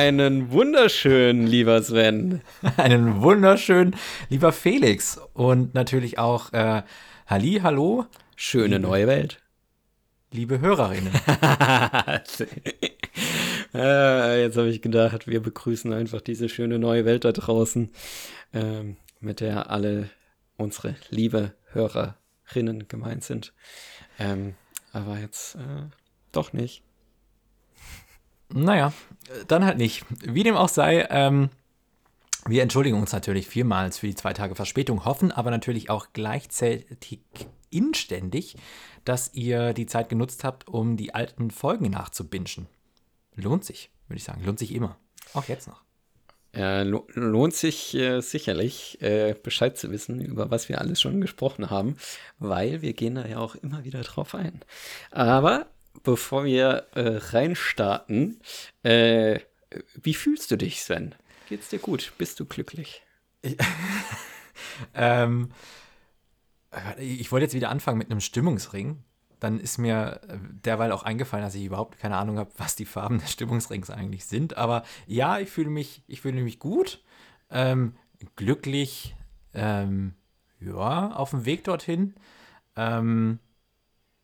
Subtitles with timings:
[0.00, 2.40] Einen wunderschönen, lieber Sven.
[2.78, 3.94] Einen wunderschönen,
[4.30, 5.20] lieber Felix.
[5.34, 6.84] Und natürlich auch äh,
[7.26, 8.06] Halli, hallo.
[8.34, 9.42] Schöne liebe, neue Welt.
[10.32, 11.12] Liebe Hörerinnen.
[13.74, 17.90] äh, jetzt habe ich gedacht, wir begrüßen einfach diese schöne neue Welt da draußen,
[18.54, 20.08] ähm, mit der alle
[20.56, 23.52] unsere liebe Hörerinnen gemeint sind.
[24.18, 24.54] Ähm,
[24.94, 25.90] aber jetzt äh,
[26.32, 26.84] doch nicht.
[28.52, 28.92] Naja,
[29.48, 30.04] dann halt nicht.
[30.24, 31.50] Wie dem auch sei, ähm,
[32.46, 37.20] wir entschuldigen uns natürlich vielmals für die zwei Tage Verspätung, hoffen aber natürlich auch gleichzeitig
[37.70, 38.56] inständig,
[39.04, 42.66] dass ihr die Zeit genutzt habt, um die alten Folgen nachzubingen.
[43.34, 44.44] Lohnt sich, würde ich sagen.
[44.44, 44.96] Lohnt sich immer.
[45.34, 45.82] Auch jetzt noch.
[46.52, 51.70] Äh, lohnt sich äh, sicherlich, äh, Bescheid zu wissen, über was wir alles schon gesprochen
[51.70, 51.96] haben,
[52.40, 54.60] weil wir gehen da ja auch immer wieder drauf ein.
[55.12, 55.66] Aber
[56.02, 58.40] bevor wir äh, reinstarten,
[58.82, 59.40] äh,
[59.94, 61.14] wie fühlst du dich, Sven?
[61.48, 62.12] Geht's dir gut?
[62.18, 63.02] Bist du glücklich?
[63.42, 63.56] Ich,
[64.94, 65.50] ähm,
[66.98, 69.02] ich wollte jetzt wieder anfangen mit einem Stimmungsring.
[69.40, 72.84] Dann ist mir äh, derweil auch eingefallen, dass ich überhaupt keine Ahnung habe, was die
[72.84, 74.56] Farben des Stimmungsrings eigentlich sind.
[74.56, 77.02] Aber ja, ich fühle mich, ich fühle mich gut,
[77.50, 77.96] ähm,
[78.36, 79.16] glücklich,
[79.54, 80.14] ähm,
[80.60, 82.14] ja, auf dem Weg dorthin.
[82.76, 83.40] Ähm,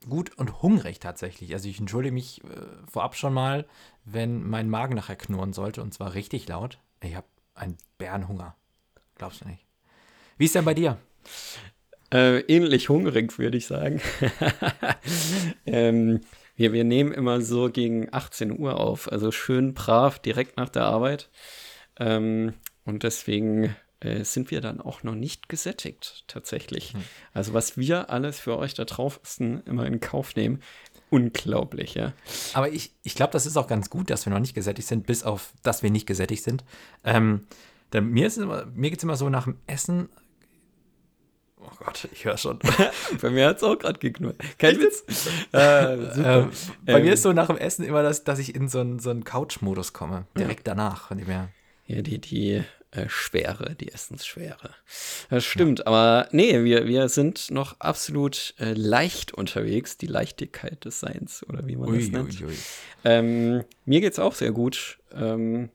[0.08, 1.52] gut und hungrig tatsächlich.
[1.52, 2.48] Also ich entschuldige mich äh,
[2.90, 3.66] vorab schon mal,
[4.04, 6.78] wenn mein Magen nachher knurren sollte und zwar richtig laut.
[7.02, 8.54] Ich habe einen Bärenhunger.
[9.16, 9.64] Glaubst du nicht?
[10.38, 10.98] Wie ist denn bei dir?
[12.12, 14.00] Äh, ähnlich hungrig, würde ich sagen.
[15.66, 16.20] ähm,
[16.54, 20.84] wir, wir nehmen immer so gegen 18 Uhr auf, also schön brav direkt nach der
[20.84, 21.30] Arbeit.
[21.98, 22.54] Ähm,
[22.84, 23.74] und deswegen
[24.06, 26.92] äh, sind wir dann auch noch nicht gesättigt, tatsächlich.
[26.92, 27.02] Hm.
[27.34, 30.62] Also, was wir alles für euch da draußen immer in Kauf nehmen,
[31.10, 32.12] unglaublich, ja.
[32.54, 35.06] Aber ich, ich glaube, das ist auch ganz gut, dass wir noch nicht gesättigt sind,
[35.06, 36.64] bis auf, dass wir nicht gesättigt sind.
[37.04, 37.46] Ähm,
[37.92, 38.30] denn mir,
[38.74, 40.08] mir geht es immer so nach dem Essen.
[41.58, 42.58] Oh Gott, ich höre schon.
[43.20, 44.36] bei mir hat es auch gerade geknurrt.
[44.58, 45.04] Kein Witz.
[45.52, 45.94] äh.
[45.94, 46.50] Ähm,
[46.84, 48.98] bei ähm, mir ist so nach dem Essen immer, das, dass ich in so einen
[48.98, 50.26] so Couch-Modus komme.
[50.36, 50.74] Direkt ja.
[50.74, 51.48] danach, von dem her.
[51.86, 52.64] Ja, die, die
[52.96, 54.70] äh, Schwere, die Essensschwere.
[55.28, 55.86] Das stimmt, ja.
[55.86, 61.66] aber nee, wir, wir sind noch absolut äh, leicht unterwegs, die Leichtigkeit des Seins oder
[61.66, 62.40] wie man ui, das nennt.
[62.40, 62.56] Ui, ui.
[63.04, 64.98] Ähm, mir geht's auch sehr gut.
[65.12, 65.70] Ähm,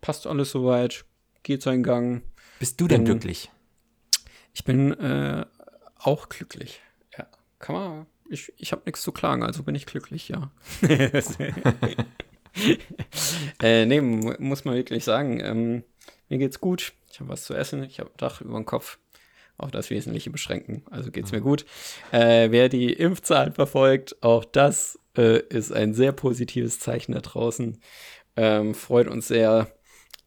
[0.00, 1.04] passt alles soweit,
[1.42, 2.22] geht seinen Gang.
[2.58, 3.50] Bist du denn bin, glücklich?
[4.54, 5.44] Ich bin äh,
[5.98, 6.80] auch glücklich.
[7.16, 7.26] Ja,
[7.58, 8.06] kann man.
[8.28, 10.52] Ich, ich habe nichts zu klagen, also bin ich glücklich, ja.
[13.62, 15.40] äh, nee, muss man wirklich sagen.
[15.40, 15.84] Ähm,
[16.30, 18.98] mir geht's gut, ich habe was zu essen, ich habe ein Dach über dem Kopf.
[19.58, 21.38] Auch das Wesentliche beschränken, also geht's mhm.
[21.38, 21.66] mir gut.
[22.12, 27.78] Äh, wer die Impfzahlen verfolgt, auch das äh, ist ein sehr positives Zeichen da draußen.
[28.36, 29.70] Ähm, freut uns sehr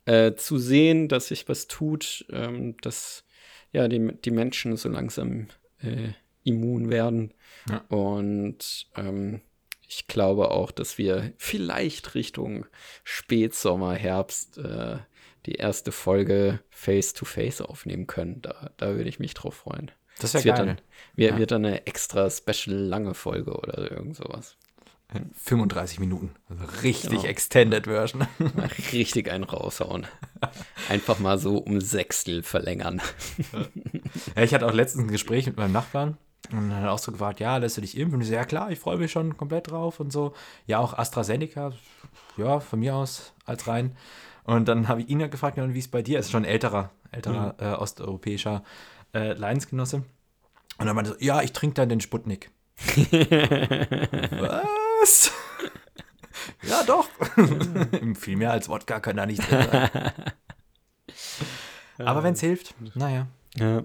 [0.05, 3.23] äh, zu sehen, dass sich was tut, ähm, dass
[3.71, 5.47] ja die, die Menschen so langsam
[5.79, 6.09] äh,
[6.43, 7.33] immun werden.
[7.69, 7.83] Ja.
[7.89, 9.41] Und ähm,
[9.87, 12.65] ich glaube auch, dass wir vielleicht Richtung
[13.03, 14.97] Spätsommer, Herbst äh,
[15.45, 18.41] die erste Folge face-to-face -face aufnehmen können.
[18.41, 19.91] Da, da würde ich mich drauf freuen.
[20.19, 20.55] Das wäre geil.
[20.57, 20.77] Dann,
[21.15, 21.37] wird, ja.
[21.37, 24.57] wird dann eine extra special lange Folge oder irgend sowas.
[25.35, 26.31] 35 Minuten.
[26.49, 27.23] Also richtig genau.
[27.25, 28.27] Extended Version.
[28.55, 30.07] Mal richtig einen raushauen.
[30.89, 33.01] Einfach mal so um Sechstel verlängern.
[34.35, 36.17] Ja, ich hatte auch letztens ein Gespräch mit meinem Nachbarn
[36.51, 38.15] und dann hat er auch so gefragt, ja, lässt du dich impfen?
[38.15, 40.33] Und ich so, ja klar, ich freue mich schon komplett drauf und so.
[40.67, 41.71] Ja, auch AstraZeneca,
[42.37, 43.95] ja, von mir aus als rein.
[44.43, 46.31] Und dann habe ich ihn ja gefragt, wie es bei dir ist.
[46.31, 47.65] Schon ein älterer, älterer mhm.
[47.65, 48.63] äh, osteuropäischer
[49.13, 50.03] äh, Leidensgenosse.
[50.77, 52.51] Und dann meinte er so, ja, ich trinke dann den Sputnik.
[55.01, 55.31] Was?
[56.63, 57.07] ja, doch.
[58.15, 60.11] Viel mehr als Wodka kann da nicht drin sein.
[61.99, 63.27] Aber wenn es hilft, naja.
[63.55, 63.83] Ja.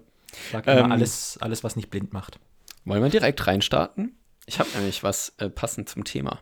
[0.51, 2.39] Sag immer ähm, alles, alles, was nicht blind macht.
[2.85, 4.17] Wollen wir direkt reinstarten?
[4.47, 6.41] Ich habe nämlich was äh, passend zum Thema.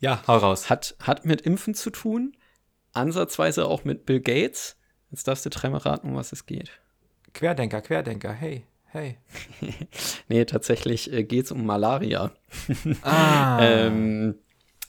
[0.00, 0.70] Ja, hau raus.
[0.70, 2.36] Hat, hat mit Impfen zu tun,
[2.98, 4.76] ansatzweise auch mit Bill Gates.
[5.10, 6.70] Jetzt darfst du dreimal raten, um was es geht.
[7.32, 9.18] Querdenker, Querdenker, hey, hey.
[10.28, 12.32] nee, tatsächlich äh, geht es um Malaria.
[13.02, 13.58] ah.
[13.62, 14.34] ähm,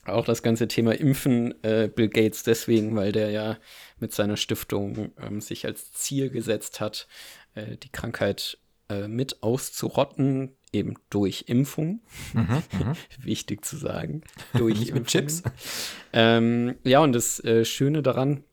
[0.06, 3.58] auch das ganze Thema Impfen, äh, Bill Gates deswegen, weil der ja
[4.00, 7.08] mit seiner Stiftung ähm, sich als Ziel gesetzt hat,
[7.54, 8.58] äh, die Krankheit
[8.90, 12.02] äh, mit auszurotten, eben durch Impfung.
[12.34, 12.94] Mhm, mhm.
[13.24, 14.24] Wichtig zu sagen.
[14.54, 15.44] Durch Chips.
[16.14, 18.44] Ähm, ja, und das äh, Schöne daran,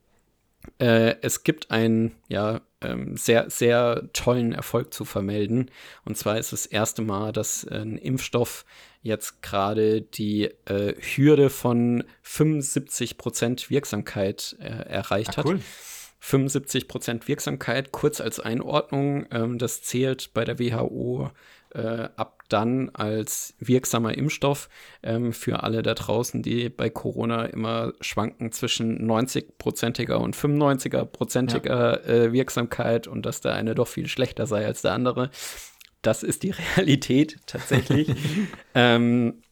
[0.79, 5.71] äh, es gibt ein ja ähm, sehr, sehr tollen Erfolg zu vermelden.
[6.05, 8.65] Und zwar ist es das erste Mal, dass ein Impfstoff
[9.03, 15.57] jetzt gerade die äh, Hürde von 75 Prozent Wirksamkeit äh, erreicht ah, cool.
[15.57, 15.63] hat.
[16.21, 19.27] 75 Prozent Wirksamkeit, kurz als Einordnung.
[19.31, 21.31] Ähm, das zählt bei der WHO
[21.75, 24.69] äh, ab dann als wirksamer Impfstoff
[25.03, 32.25] ähm, für alle da draußen, die bei Corona immer schwanken zwischen 90-prozentiger und 95-prozentiger ja.
[32.25, 35.31] äh, Wirksamkeit und dass der eine doch viel schlechter sei als der andere.
[36.03, 38.15] Das ist die Realität tatsächlich.
[38.75, 39.43] ähm,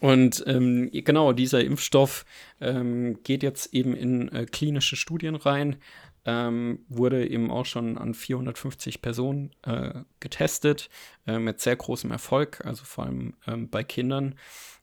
[0.00, 2.24] und ähm, genau, dieser Impfstoff
[2.60, 5.76] ähm, geht jetzt eben in äh, klinische Studien rein
[6.24, 10.88] ähm, wurde eben auch schon an 450 Personen äh, getestet,
[11.26, 14.36] äh, mit sehr großem Erfolg, also vor allem ähm, bei Kindern.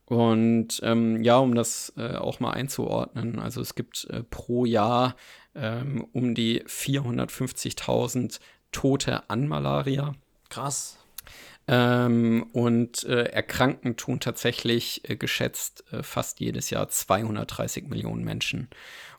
[0.06, 5.16] Und ähm, ja, um das äh, auch mal einzuordnen, also es gibt äh, pro Jahr
[5.56, 8.40] ähm, um die 450.000
[8.72, 10.16] Tote an Malaria.
[10.50, 10.99] Krass.
[11.72, 18.70] Ähm, und äh, erkranken tun tatsächlich äh, geschätzt äh, fast jedes Jahr 230 Millionen Menschen.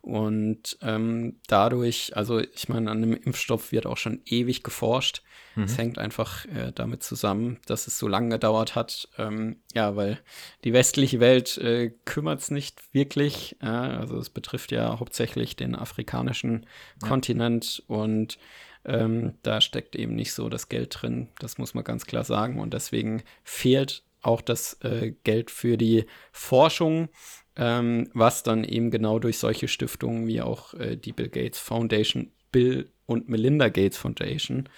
[0.02, 5.23] Und ähm, dadurch, also ich meine, an einem Impfstoff wird auch schon ewig geforscht.
[5.55, 5.76] Es mhm.
[5.76, 9.08] hängt einfach äh, damit zusammen, dass es so lange gedauert hat.
[9.17, 10.19] Ähm, ja, weil
[10.64, 13.56] die westliche Welt äh, kümmert es nicht wirklich.
[13.61, 16.67] Also es betrifft ja hauptsächlich den afrikanischen
[17.00, 17.08] ja.
[17.08, 18.38] Kontinent und
[18.85, 21.29] ähm, da steckt eben nicht so das Geld drin.
[21.38, 22.61] Das muss man ganz klar sagen.
[22.61, 27.09] Und deswegen fehlt auch das äh, Geld für die Forschung
[27.56, 32.32] ähm, was dann eben genau durch solche Stiftungen wie auch äh, die Bill Gates Foundation,
[32.53, 34.69] Bill und Melinda Gates Foundation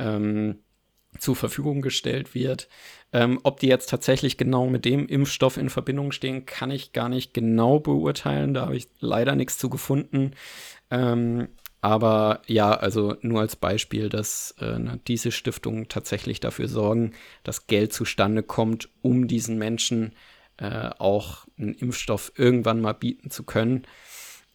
[0.00, 0.58] ähm,
[1.18, 2.68] zur Verfügung gestellt wird.
[3.12, 7.08] Ähm, ob die jetzt tatsächlich genau mit dem Impfstoff in Verbindung stehen, kann ich gar
[7.08, 8.52] nicht genau beurteilen.
[8.52, 10.32] Da habe ich leider nichts zu gefunden.
[10.90, 11.48] Ähm,
[11.84, 17.92] aber ja, also nur als Beispiel, dass äh, diese Stiftungen tatsächlich dafür sorgen, dass Geld
[17.92, 20.14] zustande kommt, um diesen Menschen
[20.56, 23.82] äh, auch einen Impfstoff irgendwann mal bieten zu können.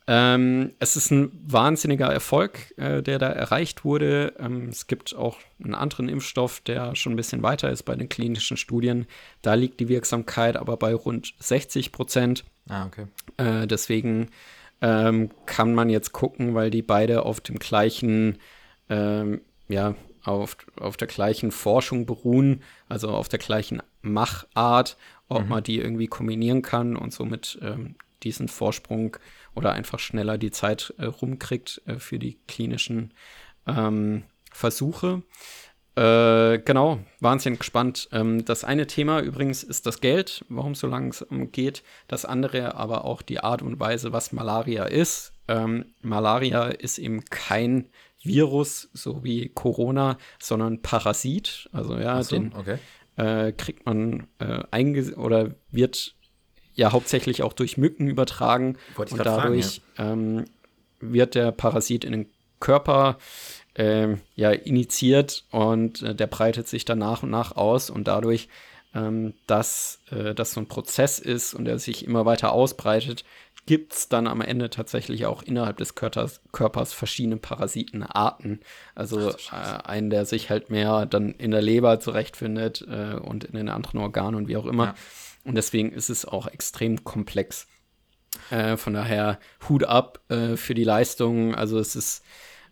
[0.07, 4.33] Ähm, es ist ein wahnsinniger Erfolg, äh, der da erreicht wurde.
[4.39, 8.09] Ähm, es gibt auch einen anderen Impfstoff, der schon ein bisschen weiter ist bei den
[8.09, 9.05] klinischen Studien.
[9.43, 12.43] Da liegt die Wirksamkeit aber bei rund 60 Prozent.
[12.67, 13.05] Ah, okay.
[13.37, 14.31] Äh, deswegen
[14.81, 18.37] ähm, kann man jetzt gucken, weil die beide auf dem gleichen,
[18.89, 24.97] ähm, ja, auf, auf der gleichen Forschung beruhen, also auf der gleichen Machart
[25.29, 25.49] ob mhm.
[25.49, 29.15] man die irgendwie kombinieren kann und somit ähm, diesen Vorsprung
[29.55, 33.13] oder einfach schneller die Zeit äh, rumkriegt äh, für die klinischen
[33.65, 35.21] ähm, Versuche.
[35.99, 38.07] Äh, genau, wahnsinnig gespannt.
[38.11, 41.83] Ähm, das eine Thema übrigens ist das Geld, warum es so langsam geht.
[42.07, 45.33] Das andere aber auch die Art und Weise, was Malaria ist.
[45.47, 47.89] Ähm, Malaria ist eben kein
[48.21, 51.69] Virus, so wie Corona, sondern Parasit.
[51.73, 52.77] Also ja, so, den, okay
[53.19, 56.15] äh, kriegt man äh, einge oder wird
[56.73, 58.77] ja hauptsächlich auch durch Mücken übertragen.
[58.95, 60.13] Und dadurch fragen, ja.
[60.13, 60.45] ähm,
[61.01, 62.29] wird der Parasit in den
[62.59, 63.58] Körper äh,
[64.35, 68.49] ja, initiiert und äh, der breitet sich dann nach und nach aus und dadurch,
[68.93, 73.23] ähm, dass äh, das so ein Prozess ist und er sich immer weiter ausbreitet,
[73.65, 78.61] gibt es dann am Ende tatsächlich auch innerhalb des Körpers, Körpers verschiedene Parasitenarten.
[78.95, 83.43] Also Ach, äh, einen, der sich halt mehr dann in der Leber zurechtfindet äh, und
[83.43, 84.85] in den anderen Organen und wie auch immer.
[84.85, 84.95] Ja.
[85.43, 87.67] Und deswegen ist es auch extrem komplex.
[88.49, 91.53] Äh, von daher Hut ab äh, für die Leistung.
[91.53, 92.23] Also es ist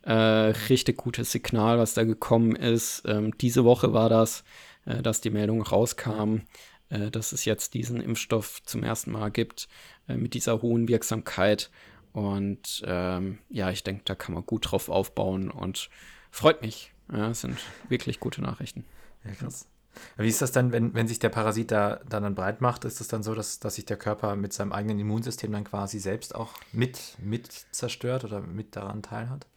[0.07, 3.03] äh, richtig gutes Signal, was da gekommen ist.
[3.05, 4.43] Ähm, diese Woche war das,
[4.85, 6.41] äh, dass die Meldung rauskam,
[6.89, 9.67] dass es jetzt diesen Impfstoff zum ersten Mal gibt.
[10.07, 11.69] Äh, mit dieser hohen Wirksamkeit.
[12.13, 15.89] Und ähm, ja, ich denke, da kann man gut drauf aufbauen und
[16.31, 16.93] freut mich.
[17.11, 17.57] Ja, es sind
[17.89, 18.85] wirklich gute Nachrichten.
[19.23, 19.67] Ja, krass.
[20.15, 22.85] Wie ist das dann, wenn, wenn sich der Parasit da, da dann breit macht?
[22.85, 25.99] Ist es dann so, dass, dass sich der Körper mit seinem eigenen Immunsystem dann quasi
[25.99, 29.47] selbst auch mit, mit zerstört oder mit daran teilhat?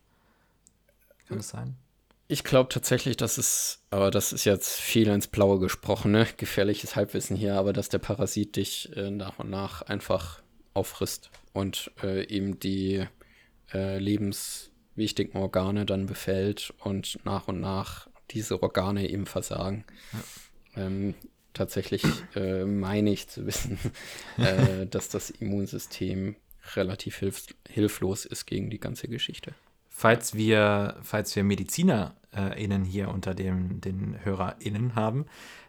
[1.31, 1.77] Kann das sein?
[2.27, 6.27] Ich glaube tatsächlich, dass es, aber das ist jetzt viel ins Blaue gesprochen, ne?
[6.37, 10.43] gefährliches Halbwissen hier, aber dass der Parasit dich äh, nach und nach einfach
[10.75, 13.07] auffrisst und äh, eben die
[13.73, 19.85] äh, lebenswichtigen Organe dann befällt und nach und nach diese Organe eben versagen.
[20.77, 20.87] Ja.
[20.87, 21.15] Ähm,
[21.53, 23.79] tatsächlich äh, meine ich zu wissen,
[24.37, 26.37] äh, dass das Immunsystem
[26.75, 29.55] relativ hilf hilflos ist gegen die ganze Geschichte.
[30.01, 35.27] Falls wir, falls wir MedizinerInnen hier unter dem, den HörerInnen haben,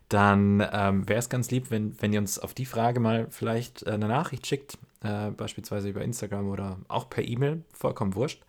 [0.08, 3.84] dann ähm, wäre es ganz lieb, wenn, wenn ihr uns auf die Frage mal vielleicht
[3.84, 8.42] äh, eine Nachricht schickt, äh, beispielsweise über Instagram oder auch per E-Mail, vollkommen wurscht.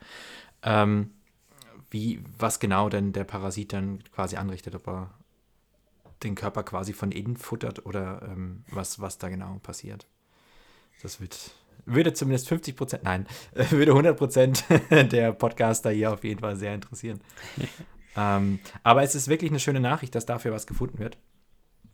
[0.63, 1.11] Ähm,
[1.91, 5.11] wie, was genau denn der Parasit dann quasi anrichtet, ob er
[6.23, 10.07] den Körper quasi von innen futtert oder ähm, was, was da genau passiert.
[11.03, 13.27] Das wird, würde zumindest 50 Prozent, nein,
[13.71, 17.21] würde 100 Prozent der Podcaster hier auf jeden Fall sehr interessieren.
[18.17, 21.19] ähm, aber es ist wirklich eine schöne Nachricht, dass dafür was gefunden wird.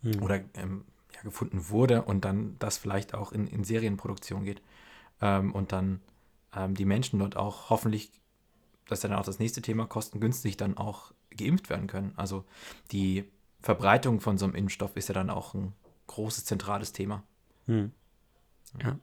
[0.02, 0.22] Mhm.
[0.22, 4.62] Oder ähm, ja, gefunden wurde und dann das vielleicht auch in, in Serienproduktion geht.
[5.20, 6.00] Ähm, und dann
[6.54, 8.12] ähm, die Menschen dort auch hoffentlich,
[8.86, 12.12] das ist dann auch das nächste Thema, kostengünstig dann auch geimpft werden können.
[12.16, 12.44] Also
[12.92, 13.24] die
[13.60, 15.74] Verbreitung von so einem Impfstoff ist ja dann auch ein
[16.06, 17.22] großes zentrales Thema.
[17.66, 17.92] Hm.
[18.82, 18.98] Ja.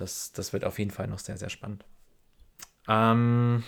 [0.00, 1.84] Das, das wird auf jeden Fall noch sehr, sehr spannend.
[2.88, 3.62] Ähm,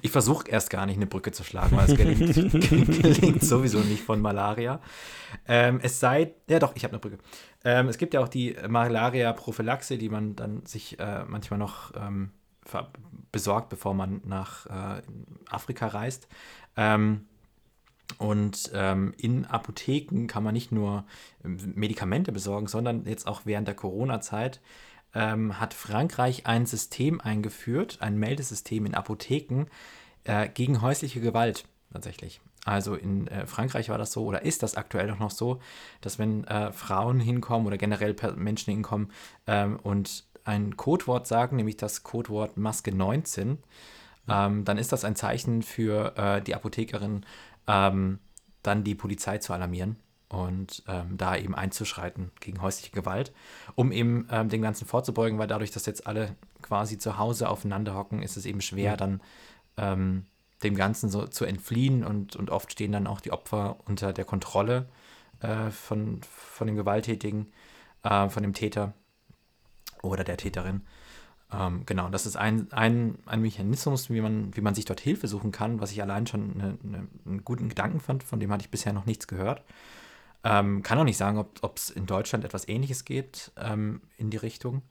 [0.00, 2.52] ich versuche erst gar nicht eine Brücke zu schlagen, weil es gelingt,
[3.02, 4.80] gelingt sowieso nicht von Malaria.
[5.46, 7.18] Ähm, es sei, ja doch, ich habe eine Brücke.
[7.64, 12.30] Ähm, es gibt ja auch die Malaria-Prophylaxe, die man dann sich äh, manchmal noch ähm,
[13.32, 15.02] besorgt, bevor man nach äh,
[15.50, 16.28] Afrika reist.
[16.76, 17.26] Ähm,
[18.18, 21.04] und ähm, in Apotheken kann man nicht nur
[21.44, 24.60] ähm, Medikamente besorgen, sondern jetzt auch während der Corona-Zeit
[25.14, 29.66] ähm, hat Frankreich ein System eingeführt, ein Meldesystem in Apotheken
[30.24, 32.40] äh, gegen häusliche Gewalt tatsächlich.
[32.64, 35.60] Also in äh, Frankreich war das so oder ist das aktuell auch noch so,
[36.00, 39.10] dass wenn äh, Frauen hinkommen oder generell Menschen hinkommen
[39.46, 43.58] ähm, und ein Codewort sagen, nämlich das Codewort Maske 19,
[44.28, 47.26] ähm, dann ist das ein Zeichen für äh, die Apothekerin,
[47.66, 48.18] ähm,
[48.62, 49.96] dann die Polizei zu alarmieren
[50.28, 53.32] und ähm, da eben einzuschreiten gegen häusliche Gewalt,
[53.74, 57.94] um eben ähm, dem Ganzen vorzubeugen, weil dadurch, dass jetzt alle quasi zu Hause aufeinander
[57.94, 58.96] hocken, ist es eben schwer, mhm.
[58.96, 59.20] dann
[59.76, 60.26] ähm,
[60.62, 64.24] dem Ganzen so zu entfliehen und, und oft stehen dann auch die Opfer unter der
[64.24, 64.88] Kontrolle
[65.40, 67.52] äh, von, von dem Gewalttätigen,
[68.02, 68.94] äh, von dem Täter
[70.02, 70.82] oder der Täterin.
[71.52, 75.28] Ähm, genau, das ist ein, ein, ein Mechanismus, wie man, wie man sich dort Hilfe
[75.28, 78.62] suchen kann, was ich allein schon eine, eine, einen guten Gedanken fand, von dem hatte
[78.62, 79.62] ich bisher noch nichts gehört.
[80.44, 84.38] Ähm, kann auch nicht sagen, ob es in Deutschland etwas Ähnliches geht ähm, in die
[84.38, 84.82] Richtung.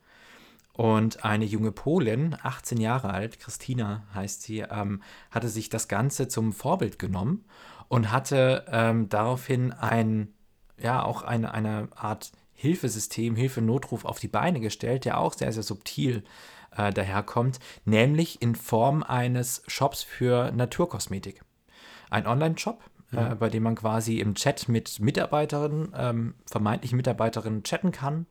[0.73, 6.27] Und eine junge Polin, 18 Jahre alt, Christina heißt sie, ähm, hatte sich das Ganze
[6.29, 7.43] zum Vorbild genommen
[7.89, 10.33] und hatte ähm, daraufhin ein,
[10.77, 15.63] ja, auch eine, eine Art Hilfesystem, Hilfenotruf auf die Beine gestellt, der auch sehr, sehr
[15.63, 16.23] subtil
[16.77, 21.43] äh, daherkommt, nämlich in Form eines Shops für Naturkosmetik.
[22.11, 27.91] Ein Online-Shop, äh, bei dem man quasi im Chat mit Mitarbeiterinnen, ähm, vermeintlichen Mitarbeiterinnen chatten
[27.91, 28.27] kann.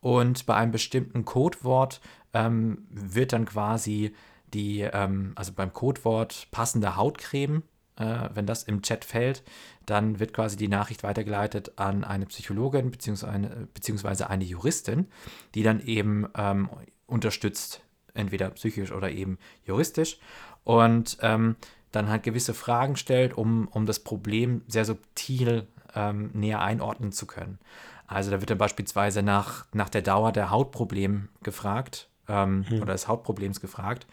[0.00, 2.00] Und bei einem bestimmten Codewort
[2.34, 4.14] ähm, wird dann quasi
[4.54, 7.64] die, ähm, also beim Codewort passende Hautcreme,
[7.96, 9.42] äh, wenn das im Chat fällt,
[9.84, 15.06] dann wird quasi die Nachricht weitergeleitet an eine Psychologin beziehungsweise, beziehungsweise eine Juristin,
[15.54, 16.68] die dann eben ähm,
[17.06, 17.82] unterstützt,
[18.14, 20.18] entweder psychisch oder eben juristisch.
[20.64, 21.56] Und ähm,
[21.92, 27.26] dann halt gewisse Fragen stellt, um, um das Problem sehr subtil ähm, näher einordnen zu
[27.26, 27.58] können.
[28.06, 32.82] Also da wird dann beispielsweise nach, nach der Dauer der Hautproblem gefragt ähm, mhm.
[32.82, 34.06] oder des Hautproblems gefragt.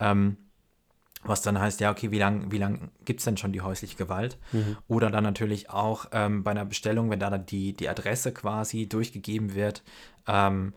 [0.00, 0.36] Ähm,
[1.24, 3.96] was dann heißt, ja, okay, wie lange wie lang gibt es denn schon die häusliche
[3.96, 4.38] Gewalt?
[4.52, 4.76] Mhm.
[4.86, 8.88] Oder dann natürlich auch ähm, bei einer Bestellung, wenn da dann die, die Adresse quasi
[8.88, 9.82] durchgegeben wird
[10.26, 10.74] ähm,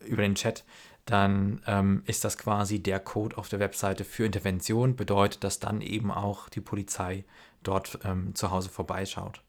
[0.00, 0.64] über den Chat,
[1.06, 5.80] dann ähm, ist das quasi der Code auf der Webseite für Intervention, bedeutet, dass dann
[5.80, 7.24] eben auch die Polizei
[7.62, 9.42] dort ähm, zu Hause vorbeischaut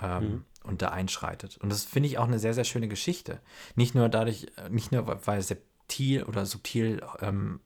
[0.00, 0.44] ähm, mhm.
[0.64, 1.58] und da einschreitet.
[1.58, 3.40] Und das finde ich auch eine sehr, sehr schöne Geschichte.
[3.74, 7.60] Nicht nur dadurch, äh, nicht nur, weil subtil oder subtil ähm,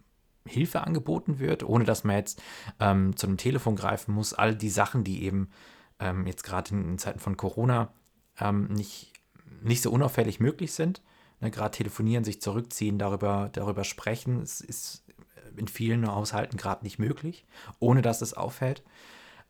[0.46, 2.42] Hilfe angeboten wird, ohne dass man jetzt
[2.80, 4.34] ähm, zu einem Telefon greifen muss.
[4.34, 5.50] All die Sachen, die eben
[6.00, 7.92] ähm, jetzt gerade in, in, Zeiten von Corona
[8.68, 9.12] nicht,
[9.61, 11.02] nicht so unauffällig möglich sind,
[11.40, 14.40] ne, gerade telefonieren, sich zurückziehen, darüber, darüber sprechen.
[14.40, 15.04] Es ist
[15.56, 17.44] in vielen Haushalten gerade nicht möglich,
[17.78, 18.82] ohne dass es auffällt.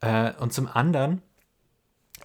[0.00, 1.22] Äh, und zum anderen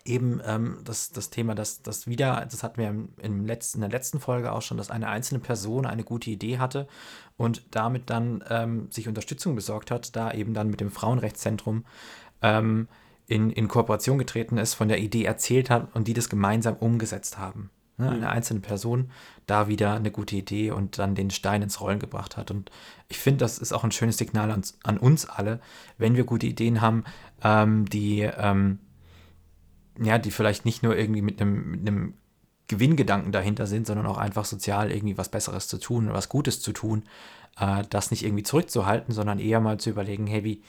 [0.07, 3.81] eben ähm, das, das Thema, dass das wieder, das hatten wir im, im letzten, in
[3.81, 6.87] der letzten Folge auch schon, dass eine einzelne Person eine gute Idee hatte
[7.35, 11.85] und damit dann ähm, sich Unterstützung besorgt hat, da eben dann mit dem Frauenrechtszentrum
[12.41, 12.87] ähm,
[13.27, 17.37] in, in Kooperation getreten ist, von der Idee erzählt hat und die das gemeinsam umgesetzt
[17.37, 17.69] haben.
[17.99, 18.27] Ne, eine mhm.
[18.27, 19.09] einzelne Person
[19.47, 22.51] da wieder eine gute Idee und dann den Stein ins Rollen gebracht hat.
[22.51, 22.69] Und
[23.07, 25.59] ich finde, das ist auch ein schönes Signal an, an uns alle,
[25.97, 27.05] wenn wir gute Ideen haben,
[27.43, 28.77] ähm, die, ähm,
[29.99, 32.13] ja, die vielleicht nicht nur irgendwie mit einem, mit einem
[32.67, 36.73] Gewinngedanken dahinter sind, sondern auch einfach sozial irgendwie was Besseres zu tun was Gutes zu
[36.73, 37.03] tun,
[37.59, 40.61] äh, das nicht irgendwie zurückzuhalten, sondern eher mal zu überlegen, hey, wie,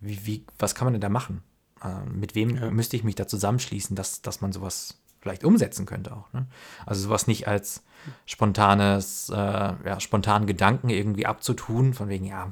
[0.00, 1.42] wie, wie was kann man denn da machen?
[1.82, 2.70] Äh, mit wem ja.
[2.70, 6.32] müsste ich mich da zusammenschließen, dass, dass man sowas vielleicht umsetzen könnte auch.
[6.32, 6.46] Ne?
[6.86, 7.82] Also sowas nicht als
[8.26, 12.50] spontanes, äh, ja, spontanen Gedanken irgendwie abzutun, von wegen, ja,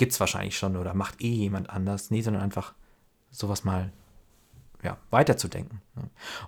[0.00, 2.10] gibt es wahrscheinlich schon oder macht eh jemand anders.
[2.10, 2.72] Nee, sondern einfach
[3.30, 3.92] sowas mal
[4.82, 5.80] ja, weiterzudenken.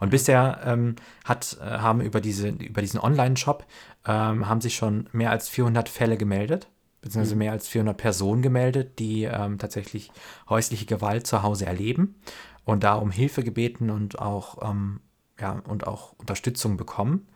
[0.00, 3.66] Und bisher ähm, hat, äh, haben über, diese, über diesen Online-Shop
[4.06, 6.68] ähm, haben sich schon mehr als 400 Fälle gemeldet,
[7.00, 7.40] beziehungsweise mhm.
[7.40, 10.10] mehr als 400 Personen gemeldet, die ähm, tatsächlich
[10.48, 12.16] häusliche Gewalt zu Hause erleben
[12.64, 15.00] und da um Hilfe gebeten und auch, ähm,
[15.40, 17.26] ja, und auch Unterstützung bekommen.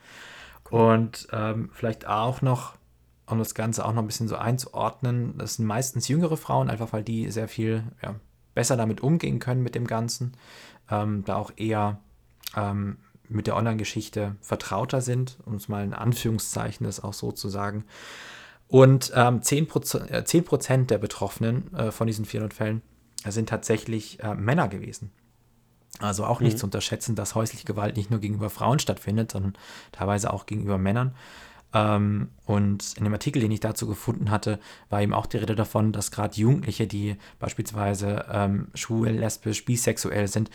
[0.70, 2.74] Und ähm, vielleicht auch noch,
[3.26, 6.92] um das Ganze auch noch ein bisschen so einzuordnen, das sind meistens jüngere Frauen, einfach
[6.92, 8.16] weil die sehr viel ja,
[8.54, 10.32] besser damit umgehen können mit dem Ganzen,
[10.90, 11.98] ähm, da auch eher
[12.56, 17.48] ähm, mit der Online-Geschichte vertrauter sind, um es mal in Anführungszeichen das auch so zu
[17.48, 17.84] sagen.
[18.68, 22.82] Und ähm, 10%, äh, 10 der Betroffenen äh, von diesen 400 Fällen
[23.26, 25.12] sind tatsächlich äh, Männer gewesen.
[25.98, 26.58] Also auch nicht mhm.
[26.58, 29.54] zu unterschätzen, dass häusliche Gewalt nicht nur gegenüber Frauen stattfindet, sondern
[29.92, 31.14] teilweise auch gegenüber Männern.
[31.75, 34.58] Ähm, und in dem Artikel, den ich dazu gefunden hatte,
[34.88, 40.28] war eben auch die Rede davon, dass gerade Jugendliche, die beispielsweise ähm, schwul, lesbisch, bisexuell
[40.28, 40.50] sind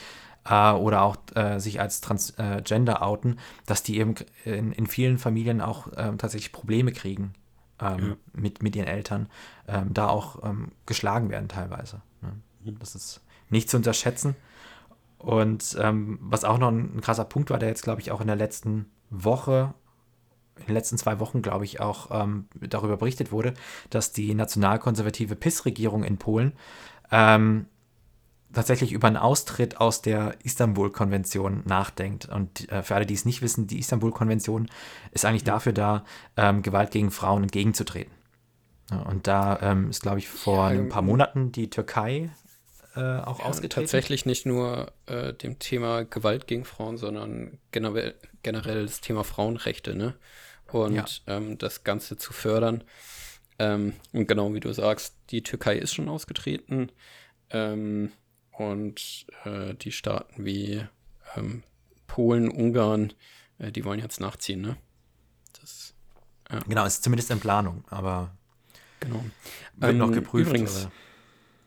[0.46, 4.16] äh, oder auch äh, sich als Transgender äh, outen, dass die eben
[4.46, 7.34] in, in vielen Familien auch ähm, tatsächlich Probleme kriegen
[7.80, 8.16] ähm, ja.
[8.34, 9.28] mit, mit ihren Eltern,
[9.68, 12.02] ähm, da auch ähm, geschlagen werden teilweise.
[12.22, 12.34] Ne?
[12.64, 12.80] Mhm.
[12.80, 14.36] Das ist nicht zu unterschätzen.
[15.18, 18.22] Und ähm, was auch noch ein, ein, krasser Punkt war, der jetzt, glaube ich, auch
[18.22, 19.74] in der letzten Woche,
[20.62, 23.54] in den letzten zwei Wochen, glaube ich, auch ähm, darüber berichtet wurde,
[23.90, 26.54] dass die nationalkonservative PIS-Regierung in Polen
[27.12, 27.66] ähm,
[28.54, 32.28] tatsächlich über einen Austritt aus der Istanbul-Konvention nachdenkt.
[32.28, 34.70] Und äh, für alle, die es nicht wissen, die Istanbul-Konvention
[35.12, 36.04] ist eigentlich dafür da,
[36.38, 38.14] ähm, Gewalt gegen Frauen entgegenzutreten.
[38.90, 42.32] Ja, und da ähm, ist, glaube ich, vor ja, ein paar Monaten die Türkei
[42.96, 43.86] äh, auch ja, ausgetreten?
[43.86, 49.96] Tatsächlich nicht nur äh, dem Thema Gewalt gegen Frauen, sondern generell, generell das Thema Frauenrechte,
[49.96, 50.16] ne?
[50.80, 51.06] Und ja.
[51.28, 52.84] ähm, das Ganze zu fördern.
[53.60, 56.92] Ähm, und genau wie du sagst, die Türkei ist schon ausgetreten.
[57.50, 58.12] Ähm,
[58.52, 60.86] und äh, die Staaten wie
[61.36, 61.64] ähm,
[62.08, 63.14] Polen, Ungarn,
[63.60, 64.78] äh, die wollen jetzt nachziehen, ne?
[65.60, 65.94] Das,
[66.52, 66.60] ja.
[66.68, 68.36] Genau, ist zumindest in Planung, aber
[69.00, 69.24] genau.
[69.78, 70.50] wird noch ähm, geprüft.
[70.50, 70.90] Übrigens,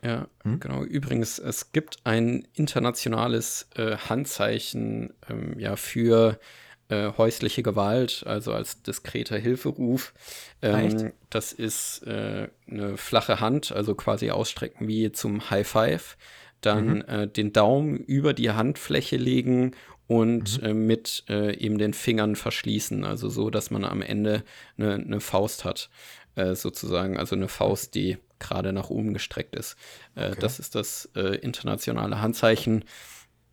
[0.02, 0.60] ja, hm?
[0.60, 0.82] genau.
[0.82, 8.82] Übrigens, es gibt ein internationales äh, Handzeichen ähm, ja, für äh, häusliche Gewalt, also als
[8.82, 10.12] diskreter Hilferuf.
[10.60, 16.16] Ähm, das ist äh, eine flache Hand, also quasi ausstrecken wie zum High Five.
[16.60, 17.04] Dann mhm.
[17.08, 19.72] Äh, den Daumen über die Handfläche legen
[20.06, 20.68] und mhm.
[20.68, 24.44] Äh, mit äh, eben den Fingern verschließen, also so, dass man am Ende
[24.76, 25.90] eine, eine Faust hat,
[26.36, 29.76] sozusagen, also eine Faust, die gerade nach oben gestreckt ist.
[30.14, 30.36] Äh, okay.
[30.40, 32.84] Das ist das äh, internationale Handzeichen.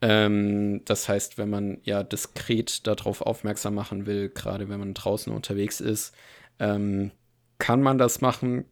[0.01, 5.31] Ähm, das heißt, wenn man ja diskret darauf aufmerksam machen will, gerade wenn man draußen
[5.31, 6.13] unterwegs ist,
[6.59, 7.11] ähm,
[7.59, 8.65] kann man das machen.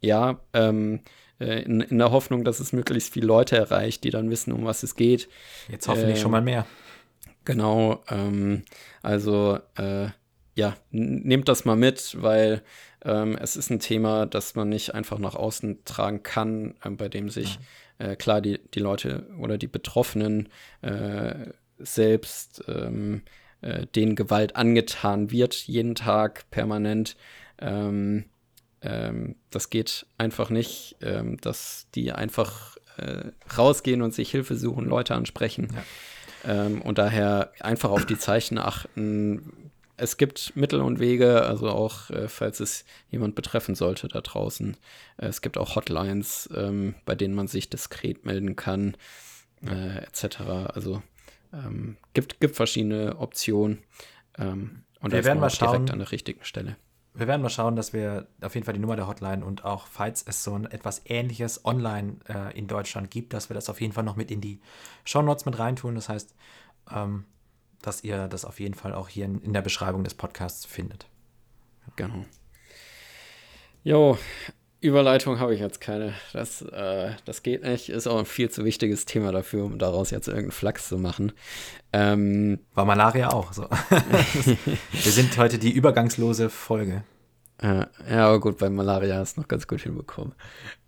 [0.00, 1.00] Ja, ähm,
[1.38, 4.64] äh, in, in, der Hoffnung, dass es möglichst viele Leute erreicht, die dann wissen, um
[4.64, 5.28] was es geht.
[5.68, 6.66] Jetzt hoffentlich schon mal mehr.
[7.44, 8.62] Genau, ähm,
[9.02, 10.08] also äh,
[10.54, 12.62] ja, nehmt das mal mit, weil
[13.04, 17.08] ähm, es ist ein Thema, das man nicht einfach nach außen tragen kann, äh, bei
[17.08, 17.58] dem sich
[17.98, 20.48] äh, klar die, die Leute oder die Betroffenen
[20.82, 21.34] äh,
[21.78, 23.22] selbst ähm,
[23.62, 27.16] äh, denen Gewalt angetan wird, jeden Tag permanent.
[27.58, 28.24] Ähm,
[28.82, 34.84] ähm das geht einfach nicht, ähm, dass die einfach äh, rausgehen und sich Hilfe suchen,
[34.84, 35.68] Leute ansprechen.
[35.74, 35.84] Ja.
[36.66, 42.10] Ähm, und daher einfach auf die Zeichen achten, es gibt Mittel und Wege, also auch,
[42.10, 44.76] äh, falls es jemand betreffen sollte da draußen.
[45.18, 48.96] Äh, es gibt auch Hotlines, ähm, bei denen man sich diskret melden kann,
[49.62, 50.40] äh, etc.
[50.74, 51.02] Also
[51.52, 53.82] ähm, gibt, gibt verschiedene Optionen.
[54.38, 56.76] Ähm, und wir werden mal schauen, direkt an der richtigen Stelle.
[57.12, 59.86] Wir werden mal schauen, dass wir auf jeden Fall die Nummer der Hotline und auch,
[59.86, 63.80] falls es so ein etwas ähnliches online äh, in Deutschland gibt, dass wir das auf
[63.80, 64.60] jeden Fall noch mit in die
[65.04, 65.96] Show Notes mit reintun.
[65.96, 66.34] Das heißt,
[66.90, 67.24] ähm,
[67.82, 71.06] dass ihr das auf jeden Fall auch hier in, in der Beschreibung des Podcasts findet.
[71.96, 72.24] Genau.
[73.82, 74.18] Jo,
[74.80, 76.14] Überleitung habe ich jetzt keine.
[76.32, 77.90] Das, äh, das geht nicht.
[77.90, 81.32] Ist auch ein viel zu wichtiges Thema dafür, um daraus jetzt irgendeinen Flachs zu machen.
[81.92, 83.64] Ähm, War Malaria auch so.
[84.92, 87.04] Wir sind heute die übergangslose Folge.
[87.62, 90.32] Äh, ja, aber gut, bei Malaria ist noch ganz gut hinbekommen.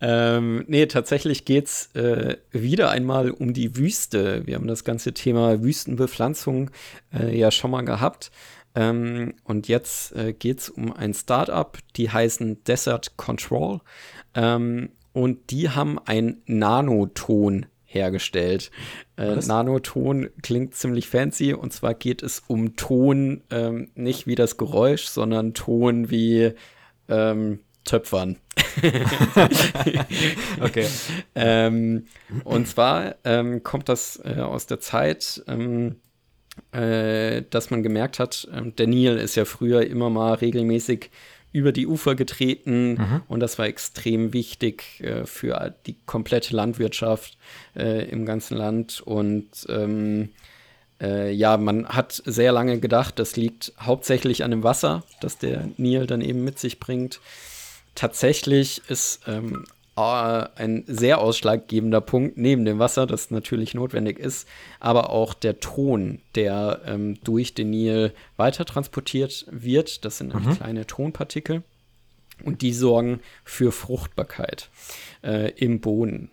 [0.01, 4.47] Ähm, nee, tatsächlich geht es äh, wieder einmal um die Wüste.
[4.47, 6.71] Wir haben das ganze Thema Wüstenbepflanzung
[7.13, 8.31] äh, ja schon mal gehabt.
[8.75, 13.81] Ähm, und jetzt äh, geht es um ein Startup, die heißen Desert Control.
[14.35, 18.71] Ähm, und die haben ein Nanoton hergestellt.
[19.17, 24.57] Äh, Nanoton klingt ziemlich fancy und zwar geht es um Ton, ähm, nicht wie das
[24.57, 26.53] Geräusch, sondern Ton wie
[27.09, 28.37] ähm, Töpfern.
[30.61, 30.87] okay.
[31.35, 32.07] ähm,
[32.45, 35.97] und zwar ähm, kommt das äh, aus der Zeit, ähm,
[36.73, 41.11] äh, dass man gemerkt hat, ähm, der Nil ist ja früher immer mal regelmäßig
[41.53, 43.23] über die Ufer getreten mhm.
[43.29, 47.37] und das war extrem wichtig äh, für die komplette Landwirtschaft
[47.77, 50.31] äh, im ganzen Land und ähm,
[51.01, 55.69] äh, ja, man hat sehr lange gedacht, das liegt hauptsächlich an dem Wasser, das der
[55.77, 57.21] Nil dann eben mit sich bringt.
[57.95, 64.49] Tatsächlich ist ähm, ein sehr ausschlaggebender Punkt neben dem Wasser, das natürlich notwendig ist,
[64.81, 70.05] aber auch der Ton, der ähm, durch den Nil weiter transportiert wird.
[70.05, 70.57] Das sind mhm.
[70.57, 71.63] kleine Tonpartikel
[72.43, 74.71] und die sorgen für Fruchtbarkeit
[75.23, 76.31] äh, im Boden.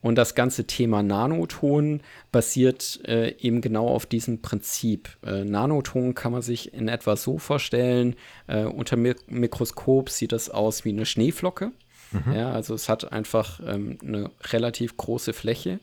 [0.00, 2.00] Und das ganze Thema Nanoton
[2.32, 5.16] basiert äh, eben genau auf diesem Prinzip.
[5.24, 8.16] Äh, Nanoton kann man sich in etwa so vorstellen,
[8.48, 11.70] äh, unter Mik Mikroskop sieht das aus wie eine Schneeflocke.
[12.12, 12.32] Mhm.
[12.32, 15.80] Ja, also es hat einfach ähm, eine relativ große Fläche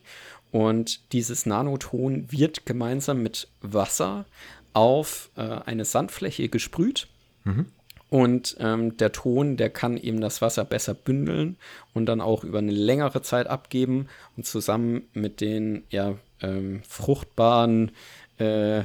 [0.50, 4.26] und dieses Nanoton wird gemeinsam mit Wasser
[4.72, 7.08] auf äh, eine Sandfläche gesprüht.
[7.44, 7.66] Mhm.
[8.08, 11.56] Und ähm, der Ton, der kann eben das Wasser besser bündeln
[11.94, 14.08] und dann auch über eine längere Zeit abgeben.
[14.36, 17.92] Und zusammen mit den ja, ähm, fruchtbaren
[18.38, 18.82] äh,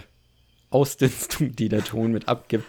[0.75, 2.65] Ausdünstung, die der Ton mit abgibt,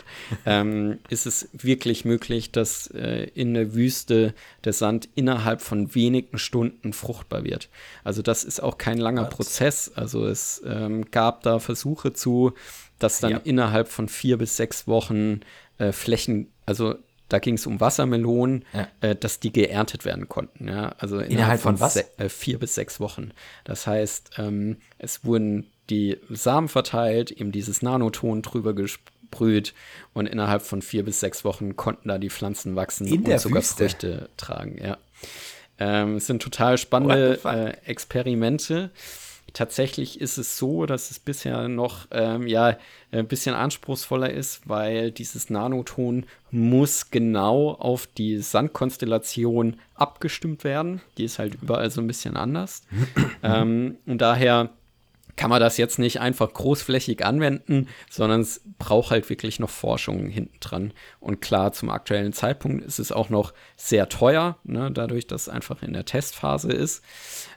[0.46, 6.38] ähm, ist es wirklich möglich, dass äh, in der Wüste der Sand innerhalb von wenigen
[6.38, 7.68] Stunden fruchtbar wird.
[8.04, 9.30] Also das ist auch kein langer Was?
[9.30, 9.92] Prozess.
[9.96, 12.52] Also es ähm, gab da Versuche zu,
[13.00, 13.38] dass dann ja.
[13.38, 15.40] innerhalb von vier bis sechs Wochen
[15.78, 16.94] äh, Flächen, also
[17.28, 18.86] da ging es um Wassermelonen, ja.
[19.00, 20.68] äh, dass die geerntet werden konnten.
[20.68, 20.94] Ja?
[20.98, 21.96] Also innerhalb, innerhalb von, von was?
[21.96, 23.32] Äh, vier bis sechs Wochen.
[23.64, 29.74] Das heißt, ähm, es wurden die Samen verteilt, eben dieses Nanoton drüber gesprüht
[30.14, 33.62] und innerhalb von vier bis sechs Wochen konnten da die Pflanzen wachsen In und sogar
[33.62, 33.84] Wüste.
[33.84, 34.78] Früchte tragen.
[34.82, 34.98] Ja.
[35.78, 38.90] Ähm, es sind total spannende äh, Experimente.
[39.52, 42.76] Tatsächlich ist es so, dass es bisher noch ähm, ja,
[43.10, 51.00] ein bisschen anspruchsvoller ist, weil dieses Nanoton muss genau auf die Sandkonstellation abgestimmt werden.
[51.16, 52.82] Die ist halt überall so ein bisschen anders.
[53.42, 54.70] ähm, und daher
[55.36, 60.28] kann man das jetzt nicht einfach großflächig anwenden, sondern es braucht halt wirklich noch Forschung
[60.28, 60.92] hinten dran.
[61.20, 65.48] Und klar, zum aktuellen Zeitpunkt ist es auch noch sehr teuer, ne, dadurch, dass es
[65.48, 67.04] einfach in der Testphase ist.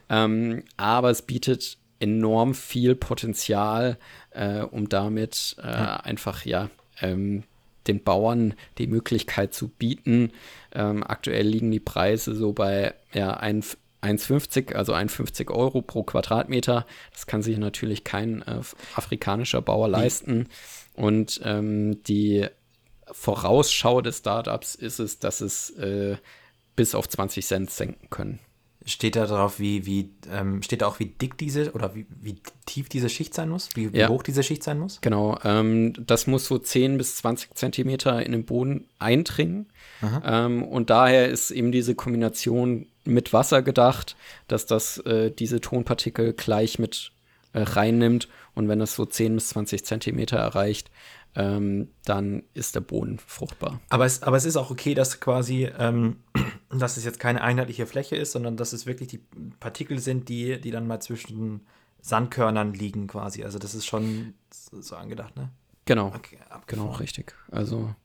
[0.09, 3.97] Ähm, aber es bietet enorm viel Potenzial,
[4.31, 5.95] äh, um damit äh, ja.
[5.97, 6.69] einfach ja
[7.01, 7.43] ähm,
[7.87, 10.31] den Bauern die Möglichkeit zu bieten.
[10.73, 13.63] Ähm, aktuell liegen die Preise so bei ja, ein,
[14.01, 16.85] 1,50, also 1,50 Euro pro Quadratmeter.
[17.11, 18.61] Das kann sich natürlich kein äh,
[18.95, 20.47] afrikanischer Bauer leisten.
[20.93, 22.47] Und ähm, die
[23.11, 26.17] Vorausschau des Startups ist es, dass es äh,
[26.75, 28.39] bis auf 20 Cent senken können.
[28.85, 32.37] Steht da drauf, wie, wie ähm, steht da auch, wie dick diese oder wie, wie
[32.65, 33.69] tief diese Schicht sein muss?
[33.75, 34.07] Wie, wie ja.
[34.07, 35.01] hoch diese Schicht sein muss?
[35.01, 39.67] Genau, ähm, das muss so 10 bis 20 Zentimeter in den Boden eindringen.
[40.23, 44.15] Ähm, und daher ist eben diese Kombination mit Wasser gedacht,
[44.47, 47.11] dass das äh, diese Tonpartikel gleich mit
[47.53, 50.91] äh, reinnimmt und wenn das so 10 bis 20 Zentimeter erreicht,
[51.35, 53.79] ähm, dann ist der Boden fruchtbar.
[53.89, 56.17] Aber es, aber es ist auch okay, dass quasi, ähm,
[56.69, 59.21] dass es jetzt keine einheitliche Fläche ist, sondern dass es wirklich die
[59.59, 61.61] Partikel sind, die, die dann mal zwischen
[62.01, 63.43] Sandkörnern liegen quasi.
[63.43, 65.49] Also das ist schon so angedacht, ne?
[65.85, 66.07] Genau.
[66.07, 67.35] Okay, genau, richtig.
[67.51, 67.95] Also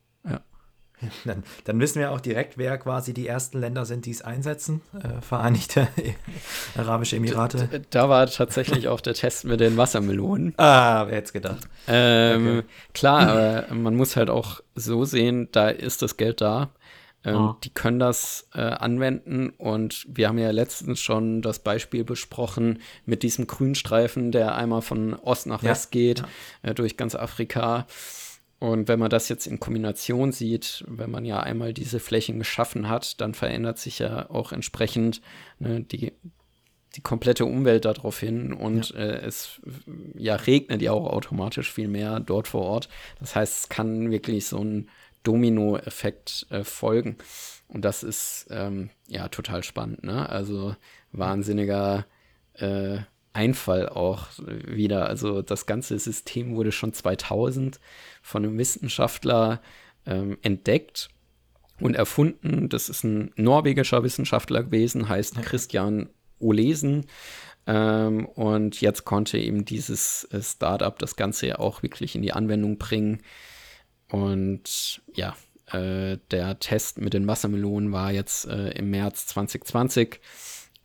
[1.24, 4.80] Dann, dann, wissen wir auch direkt, wer quasi die ersten Länder sind, die es einsetzen.
[4.94, 5.88] Äh, Vereinigte
[6.76, 7.68] Arabische Emirate.
[7.70, 10.54] Da, da, war tatsächlich auch der Test mit den Wassermelonen.
[10.56, 11.68] Ah, wer hätte es gedacht.
[11.88, 12.68] Ähm, okay.
[12.94, 16.70] Klar, aber man muss halt auch so sehen, da ist das Geld da.
[17.24, 17.56] Ähm, oh.
[17.64, 23.22] Die können das äh, anwenden und wir haben ja letztens schon das Beispiel besprochen mit
[23.22, 26.70] diesem Grünstreifen, der einmal von Ost nach West geht, ja.
[26.70, 27.86] äh, durch ganz Afrika.
[28.64, 32.88] Und wenn man das jetzt in Kombination sieht, wenn man ja einmal diese Flächen geschaffen
[32.88, 35.20] hat, dann verändert sich ja auch entsprechend
[35.58, 36.14] ne, die,
[36.94, 39.00] die komplette Umwelt darauf hin und ja.
[39.00, 39.60] äh, es
[40.14, 42.88] ja regnet ja auch automatisch viel mehr dort vor Ort.
[43.20, 44.88] Das heißt, es kann wirklich so ein
[45.24, 47.18] Domino-Effekt äh, folgen.
[47.68, 50.26] Und das ist ähm, ja total spannend, ne?
[50.26, 50.74] Also
[51.12, 52.06] wahnsinniger
[52.54, 53.00] äh,
[53.34, 55.08] Einfall auch wieder.
[55.08, 57.80] Also das ganze System wurde schon 2000
[58.22, 59.60] von einem Wissenschaftler
[60.06, 61.08] ähm, entdeckt
[61.80, 62.68] und erfunden.
[62.68, 67.06] Das ist ein norwegischer Wissenschaftler gewesen, heißt Christian Olesen.
[67.66, 72.32] Ähm, und jetzt konnte eben dieses äh, Startup das Ganze ja auch wirklich in die
[72.32, 73.22] Anwendung bringen.
[74.10, 75.34] Und ja,
[75.72, 80.20] äh, der Test mit den Wassermelonen war jetzt äh, im März 2020.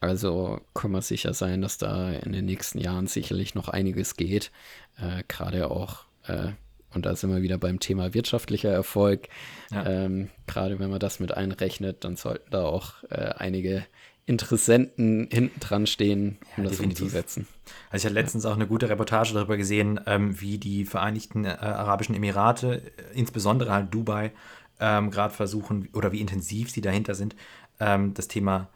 [0.02, 4.52] Also kann man sicher sein, dass da in den nächsten Jahren sicherlich noch einiges geht.
[4.98, 6.52] Äh, Gerade auch, äh,
[6.94, 9.28] und da sind wir wieder beim Thema wirtschaftlicher Erfolg.
[9.72, 9.86] Ja.
[9.86, 13.86] Ähm, Gerade wenn man das mit einrechnet, dann sollten da auch äh, einige
[14.26, 17.02] Interessenten hinten dran stehen, um ja, das definitiv.
[17.02, 17.48] umzusetzen.
[17.90, 18.52] Also ich hatte letztens ja.
[18.52, 23.72] auch eine gute Reportage darüber gesehen, ähm, wie die Vereinigten äh, Arabischen Emirate, äh, insbesondere
[23.72, 24.32] halt Dubai,
[24.80, 27.36] ähm, gerade versuchen oder wie intensiv sie dahinter sind,
[27.80, 28.70] ähm, das Thema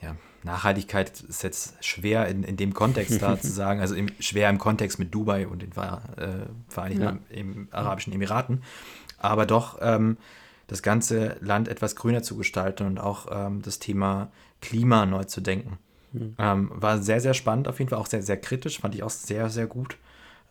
[0.00, 4.50] ja, Nachhaltigkeit ist jetzt schwer in, in dem Kontext da zu sagen, also im, schwer
[4.50, 7.18] im Kontext mit Dubai und den äh, Vereinigten ja.
[7.30, 8.62] im Arabischen Emiraten,
[9.18, 10.16] aber doch ähm,
[10.66, 15.40] das ganze Land etwas grüner zu gestalten und auch ähm, das Thema Klima neu zu
[15.40, 15.78] denken.
[16.12, 16.34] Mhm.
[16.38, 19.10] Ähm, war sehr, sehr spannend, auf jeden Fall auch sehr, sehr kritisch, fand ich auch
[19.10, 19.96] sehr, sehr gut.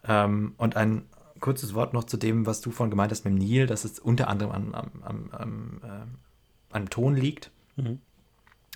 [0.08, 1.04] Ähm, und ein
[1.40, 4.00] kurzes Wort noch zu dem, was du vorhin gemeint hast mit dem Nil, dass es
[4.00, 7.52] unter anderem am, am, am, am, äh, am Ton liegt.
[7.76, 8.00] Mhm.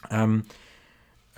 [0.10, 0.44] Ähm,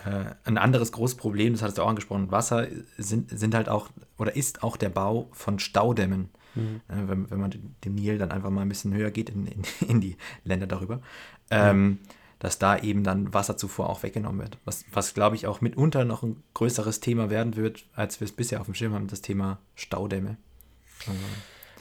[0.05, 3.89] äh, ein anderes großes Problem, das hattest du auch angesprochen, Wasser sind, sind halt auch
[4.17, 6.29] oder ist auch der Bau von Staudämmen.
[6.55, 6.81] Mhm.
[6.87, 9.61] Äh, wenn, wenn man den Nil dann einfach mal ein bisschen höher geht in, in,
[9.87, 11.01] in die Länder darüber.
[11.49, 11.99] Ähm,
[12.39, 14.59] dass da eben dann Wasserzufuhr auch weggenommen wird.
[14.63, 18.31] Was, was glaube ich, auch mitunter noch ein größeres Thema werden wird, als wir es
[18.31, 20.37] bisher auf dem Schirm haben, das Thema Staudämme.
[21.07, 21.19] Also,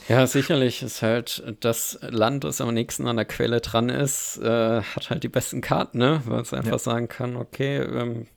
[0.07, 4.81] ja, sicherlich ist halt das Land, das am nächsten an der Quelle dran ist, äh,
[4.81, 6.21] hat halt die besten Karten, ne?
[6.25, 6.79] Weil es einfach ja.
[6.79, 8.27] sagen kann, okay, ähm,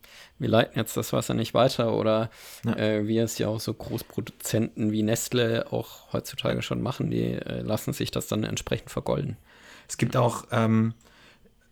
[0.41, 2.31] wir leiten jetzt das Wasser nicht weiter oder
[2.65, 2.77] ja.
[2.77, 7.61] äh, wie es ja auch so Großproduzenten wie Nestle auch heutzutage schon machen, die äh,
[7.61, 9.37] lassen sich das dann entsprechend vergolden.
[9.87, 10.95] Es gibt auch ähm,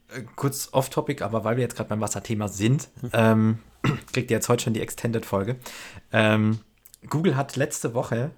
[0.08, 3.10] äh, kurz off-topic, aber weil wir jetzt gerade beim Wasserthema sind, mhm.
[3.14, 3.58] ähm,
[4.12, 5.56] kriegt ihr jetzt heute schon die Extended-Folge.
[6.12, 6.60] Ähm,
[7.08, 8.32] Google hat letzte Woche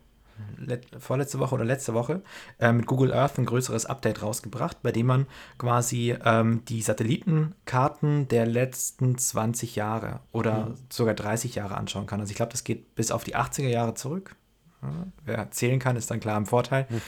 [0.98, 2.22] vorletzte Woche oder letzte Woche
[2.58, 5.26] äh, mit Google Earth ein größeres Update rausgebracht, bei dem man
[5.58, 10.74] quasi ähm, die Satellitenkarten der letzten 20 Jahre oder mhm.
[10.88, 12.20] sogar 30 Jahre anschauen kann.
[12.20, 14.36] Also ich glaube, das geht bis auf die 80er Jahre zurück.
[14.82, 16.86] Ja, wer zählen kann, ist dann klar im Vorteil.
[16.88, 17.00] Mhm.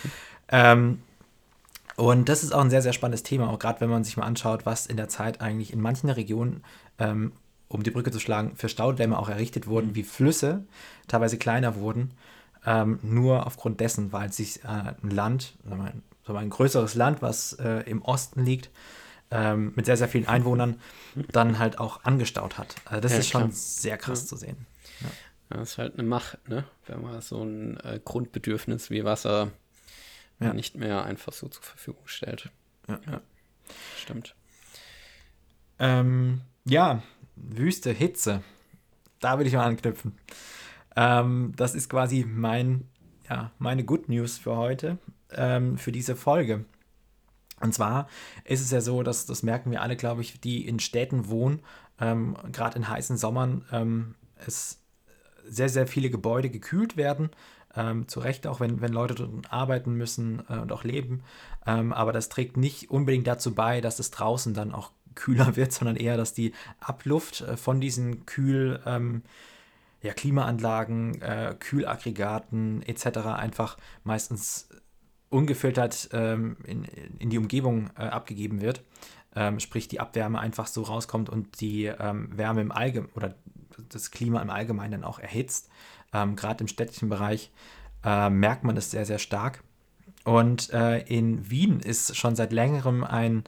[0.49, 1.03] Ähm,
[1.97, 4.25] und das ist auch ein sehr, sehr spannendes Thema, auch gerade wenn man sich mal
[4.25, 6.63] anschaut, was in der Zeit eigentlich in manchen Regionen
[6.99, 7.33] ähm,
[7.69, 9.95] um die Brücke zu schlagen, für Staudämme auch errichtet wurden, mhm.
[9.95, 10.65] wie Flüsse
[11.09, 12.13] teilweise kleiner wurden
[12.67, 17.55] ähm, nur aufgrund dessen, weil sich äh, ein Land, ein, so ein größeres Land, was
[17.55, 18.71] äh, im Osten liegt,
[19.31, 20.81] ähm, mit sehr, sehr vielen Einwohnern,
[21.33, 22.77] dann halt auch angestaut hat.
[22.85, 23.53] Also das ja, ist schon klar.
[23.53, 24.27] sehr krass ja.
[24.29, 24.67] zu sehen.
[25.01, 25.09] Ja.
[25.59, 26.65] Das ist halt eine Macht, ne?
[26.87, 29.53] wenn man so ein äh, Grundbedürfnis wie Wasser
[30.55, 32.51] nicht mehr einfach so zur Verfügung stellt.
[32.89, 33.21] Ja,
[33.97, 34.35] stimmt.
[35.79, 37.03] Ähm, ja,
[37.37, 38.43] Wüste, Hitze.
[39.21, 40.19] Da will ich mal anknüpfen.
[40.97, 42.89] Ähm, das ist quasi mein,
[43.29, 44.99] ja, meine Good News für heute,
[45.33, 46.65] ähm, für diese Folge.
[47.61, 48.09] Und zwar
[48.45, 51.61] ist es ja so, dass das merken wir alle, glaube ich, die in Städten wohnen,
[52.01, 54.81] ähm, gerade in heißen Sommern, ähm, es
[55.49, 57.31] sehr, sehr viele Gebäude gekühlt werden.
[57.75, 61.23] Ähm, zu Recht auch, wenn, wenn Leute dort arbeiten müssen äh, und auch leben.
[61.67, 65.73] Ähm, aber das trägt nicht unbedingt dazu bei, dass es draußen dann auch kühler wird,
[65.73, 69.23] sondern eher, dass die Abluft äh, von diesen Kühl, ähm,
[70.03, 73.19] ja, Klimaanlagen, äh, Kühlaggregaten etc.
[73.37, 74.69] einfach meistens
[75.31, 78.83] ungefiltert ähm, in, in die Umgebung äh, abgegeben wird.
[79.35, 83.35] Ähm, sprich, die Abwärme einfach so rauskommt und die ähm, Wärme im Allgemeinen oder
[83.89, 85.71] das Klima im Allgemeinen dann auch erhitzt.
[86.13, 87.51] Ähm, Gerade im städtischen Bereich
[88.05, 89.63] äh, merkt man das sehr, sehr stark.
[90.25, 93.45] Und äh, in Wien ist schon seit längerem ein,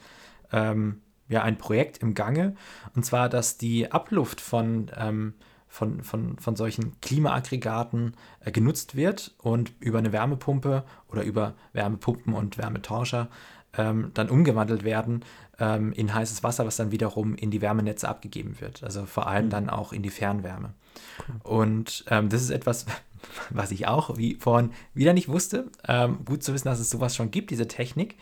[0.52, 2.54] ähm, ja, ein Projekt im Gange.
[2.94, 5.34] Und zwar, dass die Abluft von ähm,
[5.74, 12.32] von, von, von solchen Klimaaggregaten äh, genutzt wird und über eine Wärmepumpe oder über Wärmepumpen
[12.32, 13.28] und Wärmetauscher
[13.76, 15.24] ähm, dann umgewandelt werden
[15.58, 18.84] ähm, in heißes Wasser, was dann wiederum in die Wärmenetze abgegeben wird.
[18.84, 19.50] Also vor allem mhm.
[19.50, 20.74] dann auch in die Fernwärme.
[21.18, 21.40] Cool.
[21.42, 22.86] Und ähm, das ist etwas,
[23.50, 25.72] was ich auch wie vorhin wieder nicht wusste.
[25.88, 28.16] Ähm, gut zu wissen, dass es sowas schon gibt, diese Technik.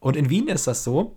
[0.00, 1.14] Und in Wien ist das so,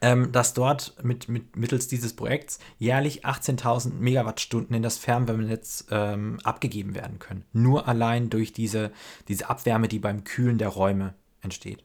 [0.00, 6.38] ähm, dass dort mit, mit, mittels dieses Projekts jährlich 18.000 Megawattstunden in das Fernwärmenetz ähm,
[6.44, 7.44] abgegeben werden können.
[7.52, 8.92] Nur allein durch diese,
[9.28, 11.84] diese Abwärme, die beim Kühlen der Räume entsteht.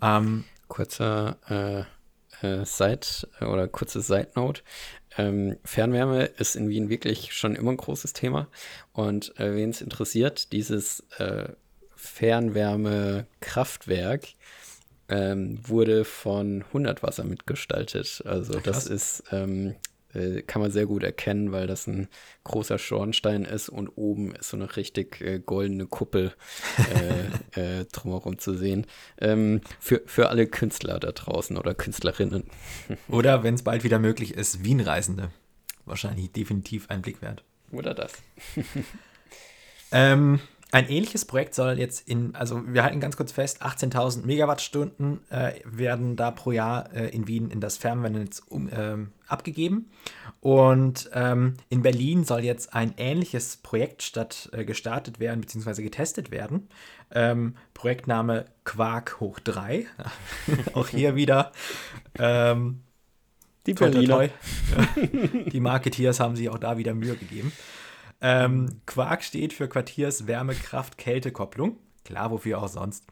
[0.00, 1.84] Ähm, Kurzer äh,
[2.42, 4.62] äh, Side oder kurze Side Note.
[5.16, 8.48] Ähm, Fernwärme ist in Wien wirklich schon immer ein großes Thema.
[8.92, 11.48] Und äh, wen es interessiert, dieses äh,
[11.96, 14.28] Fernwärmekraftwerk
[15.08, 18.22] ähm, wurde von Hundertwasser mitgestaltet.
[18.26, 19.74] Also ja, das ist ähm,
[20.14, 22.08] äh, kann man sehr gut erkennen, weil das ein
[22.44, 26.34] großer Schornstein ist und oben ist so eine richtig äh, goldene Kuppel
[27.54, 28.86] äh, äh, drumherum zu sehen.
[29.20, 32.44] Ähm, für, für alle Künstler da draußen oder Künstlerinnen.
[33.08, 35.30] oder wenn es bald wieder möglich ist, Wien-Reisende.
[35.84, 37.44] Wahrscheinlich definitiv ein Blick wert.
[37.70, 38.12] Oder das.
[39.92, 45.20] ähm, ein ähnliches Projekt soll jetzt in, also wir halten ganz kurz fest, 18.000 Megawattstunden
[45.30, 49.90] äh, werden da pro Jahr äh, in Wien in das Fernwärmenetz um, äh, abgegeben.
[50.40, 56.30] Und ähm, in Berlin soll jetzt ein ähnliches Projekt statt, äh, gestartet werden, beziehungsweise getestet
[56.30, 56.68] werden.
[57.10, 59.86] Ähm, Projektname Quark hoch 3.
[60.74, 61.52] Auch hier wieder.
[62.18, 62.82] Ähm,
[63.66, 64.28] Die Berliner.
[65.46, 67.52] Die Marketeers haben sich auch da wieder Mühe gegeben.
[68.20, 71.78] Ähm, Quark steht für Quartiers Wärme, Kraft, Kälte-Kopplung.
[72.04, 73.04] Klar, wofür auch sonst.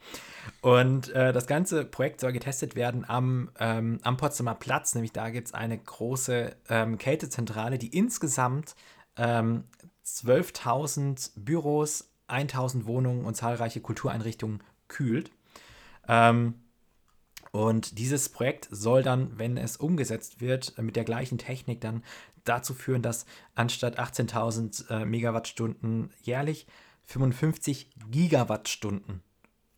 [0.63, 4.95] Und äh, das ganze Projekt soll getestet werden am, ähm, am Potsdamer Platz.
[4.95, 8.75] Nämlich da gibt es eine große ähm, Kältezentrale, die insgesamt
[9.19, 15.31] 12.000 ähm, Büros, 1.000 Wohnungen und zahlreiche Kultureinrichtungen kühlt.
[16.09, 16.55] Ähm,
[17.53, 22.03] und dieses Projekt soll dann, wenn es umgesetzt wird, mit der gleichen Technik dann
[22.49, 26.67] dazu führen, dass anstatt 18.000 äh, Megawattstunden jährlich
[27.05, 29.23] 55 Gigawattstunden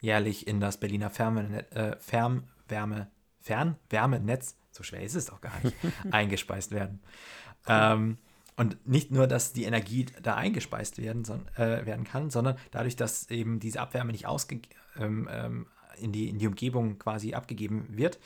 [0.01, 5.77] jährlich in das Berliner Fernwärme, äh, Fernwärme, Fernwärmenetz, so schwer ist es auch gar nicht,
[6.11, 7.01] eingespeist werden.
[7.67, 7.75] Cool.
[7.75, 8.19] Ähm,
[8.57, 12.97] und nicht nur, dass die Energie da eingespeist werden, son, äh, werden kann, sondern dadurch,
[12.97, 14.61] dass eben diese Abwärme nicht ausge
[14.99, 15.67] ähm, ähm,
[16.01, 18.19] in, die, in die Umgebung quasi abgegeben wird,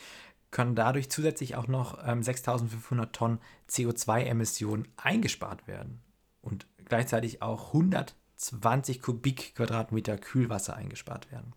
[0.53, 6.01] können dadurch zusätzlich auch noch ähm, 6500 Tonnen CO2-Emissionen eingespart werden
[6.41, 11.55] und gleichzeitig auch 120 Kubik Quadratmeter Kühlwasser eingespart werden.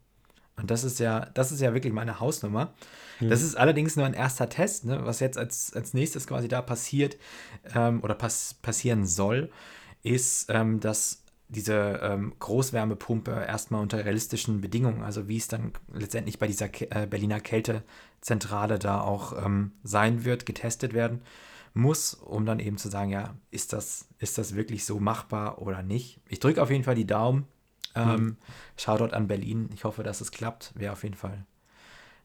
[0.58, 2.74] Und das ist ja, das ist ja wirklich meine Hausnummer.
[3.20, 3.30] Mhm.
[3.30, 5.06] Das ist allerdings nur ein erster Test, ne?
[5.06, 7.18] was jetzt als, als nächstes quasi da passiert
[7.76, 9.52] ähm, oder pass passieren soll,
[10.02, 16.40] ist, ähm, dass diese ähm, Großwärmepumpe erstmal unter realistischen Bedingungen, also wie es dann letztendlich
[16.40, 21.22] bei dieser Ke äh, Berliner Kältezentrale da auch ähm, sein wird, getestet werden
[21.76, 25.84] muss, um dann eben zu sagen, ja, ist das, ist das wirklich so machbar oder
[25.84, 26.20] nicht.
[26.30, 27.46] Ich drücke auf jeden Fall die Daumen.
[27.96, 28.38] Ähm, mhm.
[28.78, 29.70] Shoutout an Berlin.
[29.74, 30.72] Ich hoffe, dass es klappt.
[30.76, 31.46] Wäre auf jeden Fall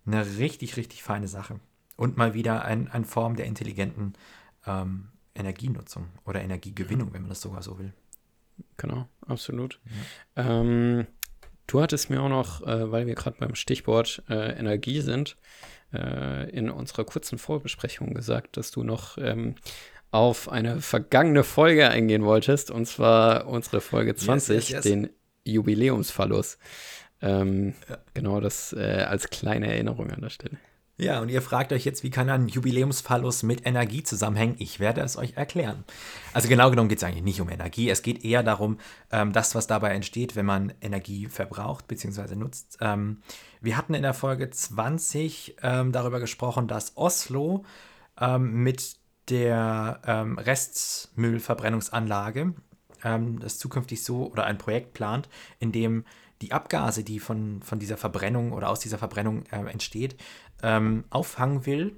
[0.06, 1.58] eine richtig, richtig feine Sache.
[1.96, 4.14] Und mal wieder ein, eine Form der intelligenten
[4.66, 7.14] ähm, Energienutzung oder Energiegewinnung, ja.
[7.14, 7.92] wenn man das sogar so will.
[8.76, 9.80] Genau, absolut.
[10.36, 10.60] Ja.
[10.60, 11.06] Ähm,
[11.66, 15.36] du hattest mir auch noch, äh, weil wir gerade beim Stichwort äh, Energie sind,
[15.92, 19.54] äh, in unserer kurzen Vorbesprechung gesagt, dass du noch ähm,
[20.10, 24.82] auf eine vergangene Folge eingehen wolltest, und zwar unsere Folge 20, yes, yes, yes.
[24.84, 25.10] den
[25.44, 26.58] Jubiläumsphallus.
[27.22, 27.98] Ähm, ja.
[28.14, 30.58] Genau, das äh, als kleine Erinnerung an der Stelle.
[31.00, 34.56] Ja, und ihr fragt euch jetzt, wie kann ein Jubiläumsphallus mit Energie zusammenhängen?
[34.58, 35.84] Ich werde es euch erklären.
[36.34, 37.88] Also genau genommen geht es eigentlich nicht um Energie.
[37.88, 38.76] Es geht eher darum,
[39.10, 42.36] ähm, das, was dabei entsteht, wenn man Energie verbraucht bzw.
[42.36, 42.76] nutzt.
[42.82, 43.22] Ähm,
[43.62, 47.64] wir hatten in der Folge 20 ähm, darüber gesprochen, dass Oslo
[48.20, 48.96] ähm, mit
[49.30, 52.52] der ähm, Restmüllverbrennungsanlage
[53.04, 56.04] ähm, das zukünftig so oder ein Projekt plant, in dem
[56.42, 60.16] die Abgase, die von, von dieser Verbrennung oder aus dieser Verbrennung äh, entsteht,
[60.62, 61.96] ähm, auffangen will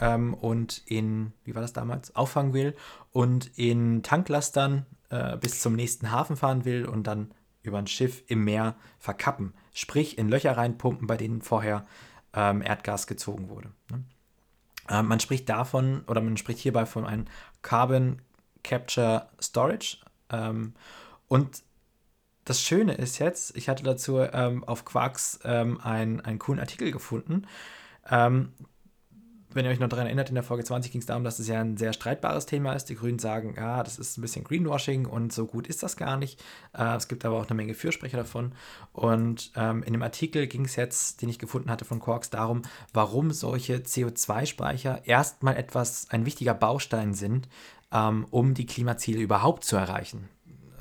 [0.00, 2.74] ähm, und in, wie war das damals, auffangen will
[3.12, 8.22] und in Tanklastern äh, bis zum nächsten Hafen fahren will und dann über ein Schiff
[8.26, 9.54] im Meer verkappen.
[9.72, 11.86] Sprich, in Löcher reinpumpen, bei denen vorher
[12.34, 13.70] ähm, Erdgas gezogen wurde.
[13.90, 14.04] Ne?
[14.88, 17.26] Äh, man spricht davon, oder man spricht hierbei von einem
[17.62, 18.20] Carbon
[18.64, 19.98] Capture Storage.
[20.30, 20.74] Ähm,
[21.28, 21.62] und
[22.44, 26.90] das Schöne ist jetzt, ich hatte dazu ähm, auf Quarks ähm, einen, einen coolen Artikel
[26.90, 27.46] gefunden.
[28.10, 28.52] Ähm,
[29.54, 31.48] wenn ihr euch noch daran erinnert, in der Folge 20 ging es darum, dass es
[31.48, 32.86] ja ein sehr streitbares Thema ist.
[32.86, 36.16] Die Grünen sagen, ja, das ist ein bisschen Greenwashing und so gut ist das gar
[36.16, 36.42] nicht.
[36.76, 38.52] Äh, es gibt aber auch eine Menge Fürsprecher davon.
[38.92, 42.62] Und ähm, in dem Artikel ging es jetzt, den ich gefunden hatte von Quarks, darum,
[42.92, 47.48] warum solche CO2-Speicher erstmal etwas, ein wichtiger Baustein sind,
[47.92, 50.28] ähm, um die Klimaziele überhaupt zu erreichen.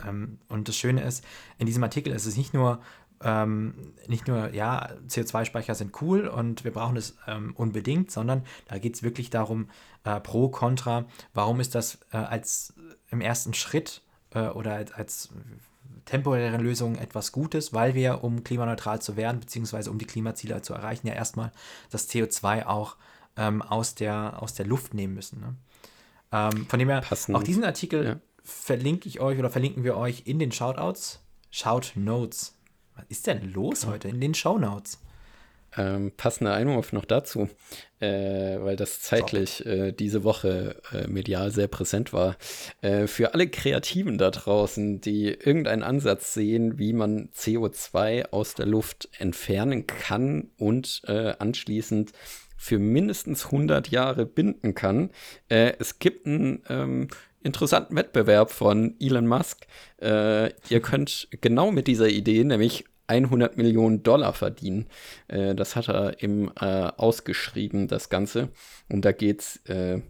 [0.07, 1.25] Ähm, und das Schöne ist,
[1.57, 2.81] in diesem Artikel ist es nicht nur,
[3.23, 8.77] ähm, nicht nur, ja, CO2-Speicher sind cool und wir brauchen es ähm, unbedingt, sondern da
[8.77, 9.69] geht es wirklich darum,
[10.03, 12.73] äh, pro, contra, warum ist das äh, als
[13.09, 14.01] im ersten Schritt
[14.33, 15.29] äh, oder als, als
[16.05, 20.73] temporäre Lösung etwas Gutes, weil wir, um klimaneutral zu werden, beziehungsweise um die Klimaziele zu
[20.73, 21.51] erreichen, ja erstmal
[21.89, 22.97] das CO2 auch
[23.37, 25.39] ähm, aus, der, aus der Luft nehmen müssen.
[25.39, 25.55] Ne?
[26.31, 27.35] Ähm, von dem her, Passend.
[27.35, 31.23] auch diesen Artikel ja verlinke ich euch oder verlinken wir euch in den Shoutouts.
[31.49, 32.55] Shout Notes.
[32.95, 34.99] Was ist denn los heute in den Shownotes?
[35.77, 37.47] Ähm, passender Einwurf noch dazu,
[38.01, 42.35] äh, weil das zeitlich äh, diese Woche äh, medial sehr präsent war.
[42.81, 48.65] Äh, für alle Kreativen da draußen, die irgendeinen Ansatz sehen, wie man CO2 aus der
[48.65, 52.11] Luft entfernen kann und äh, anschließend
[52.57, 55.09] für mindestens 100 Jahre binden kann.
[55.47, 57.07] Äh, es gibt einen ähm,
[57.43, 59.65] interessanten Wettbewerb von Elon Musk.
[60.01, 64.87] Äh, ihr könnt genau mit dieser Idee, nämlich 100 Millionen Dollar verdienen.
[65.27, 68.49] Äh, das hat er eben äh, ausgeschrieben, das Ganze.
[68.89, 70.01] Und da geht es äh,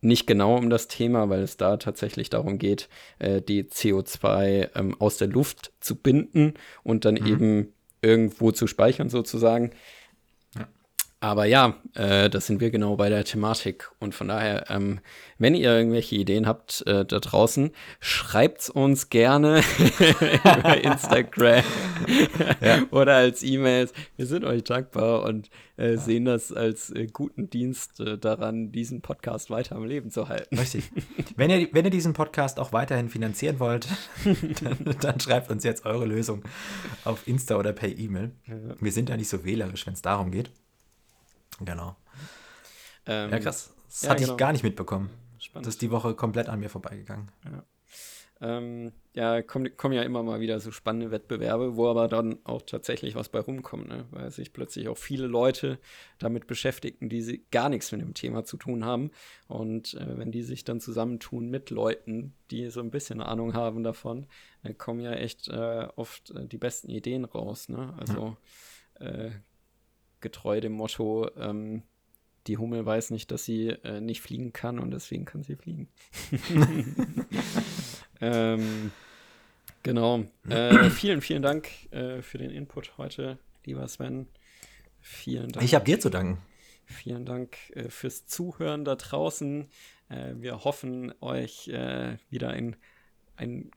[0.00, 2.88] nicht genau um das Thema, weil es da tatsächlich darum geht,
[3.18, 7.26] äh, die CO2 ähm, aus der Luft zu binden und dann mhm.
[7.26, 7.72] eben
[8.02, 9.72] irgendwo zu speichern sozusagen.
[11.26, 13.90] Aber ja, äh, das sind wir genau bei der Thematik.
[13.98, 15.00] Und von daher, ähm,
[15.38, 19.60] wenn ihr irgendwelche Ideen habt äh, da draußen, schreibt's uns gerne
[20.44, 21.64] über Instagram
[22.60, 22.82] ja.
[22.92, 23.92] oder als E-Mails.
[24.16, 25.98] Wir sind euch dankbar und äh, ja.
[25.98, 30.56] sehen das als äh, guten Dienst äh, daran, diesen Podcast weiter am Leben zu halten.
[30.56, 30.92] Richtig.
[31.34, 33.88] Wenn ihr, wenn ihr diesen Podcast auch weiterhin finanzieren wollt,
[34.62, 36.44] dann, dann, schreibt uns jetzt eure Lösung
[37.04, 38.30] auf Insta oder per E-Mail.
[38.78, 40.52] Wir sind ja nicht so wählerisch, wenn es darum geht.
[41.60, 41.96] Genau.
[43.06, 43.72] Ähm, ja, krass.
[43.86, 44.34] Das ja, hatte genau.
[44.34, 45.10] ich gar nicht mitbekommen.
[45.38, 45.66] Spannend.
[45.66, 47.30] Das ist die Woche komplett an mir vorbeigegangen.
[47.44, 47.64] Ja.
[48.38, 52.60] Ähm, ja, kommen, kommen ja immer mal wieder so spannende Wettbewerbe, wo aber dann auch
[52.60, 54.04] tatsächlich was bei rumkommt, ne?
[54.10, 55.78] weil sich plötzlich auch viele Leute
[56.18, 59.10] damit beschäftigen, die sie gar nichts mit dem Thema zu tun haben.
[59.48, 63.82] Und äh, wenn die sich dann zusammentun mit Leuten, die so ein bisschen Ahnung haben
[63.82, 64.26] davon,
[64.62, 67.70] dann kommen ja echt äh, oft äh, die besten Ideen raus.
[67.70, 67.94] Ne?
[67.98, 68.36] Also
[69.00, 69.30] ja
[70.20, 71.82] getreu dem Motto, ähm,
[72.46, 75.88] die Hummel weiß nicht, dass sie äh, nicht fliegen kann und deswegen kann sie fliegen.
[78.20, 78.92] ähm,
[79.82, 80.24] genau.
[80.48, 84.28] Äh, vielen, vielen Dank äh, für den Input heute, lieber Sven.
[85.00, 85.64] Vielen Dank.
[85.64, 86.38] Ich habe dir zu danken.
[86.84, 89.68] Vielen Dank äh, fürs Zuhören da draußen.
[90.08, 92.76] Äh, wir hoffen, euch äh, wieder ein,
[93.36, 93.72] ein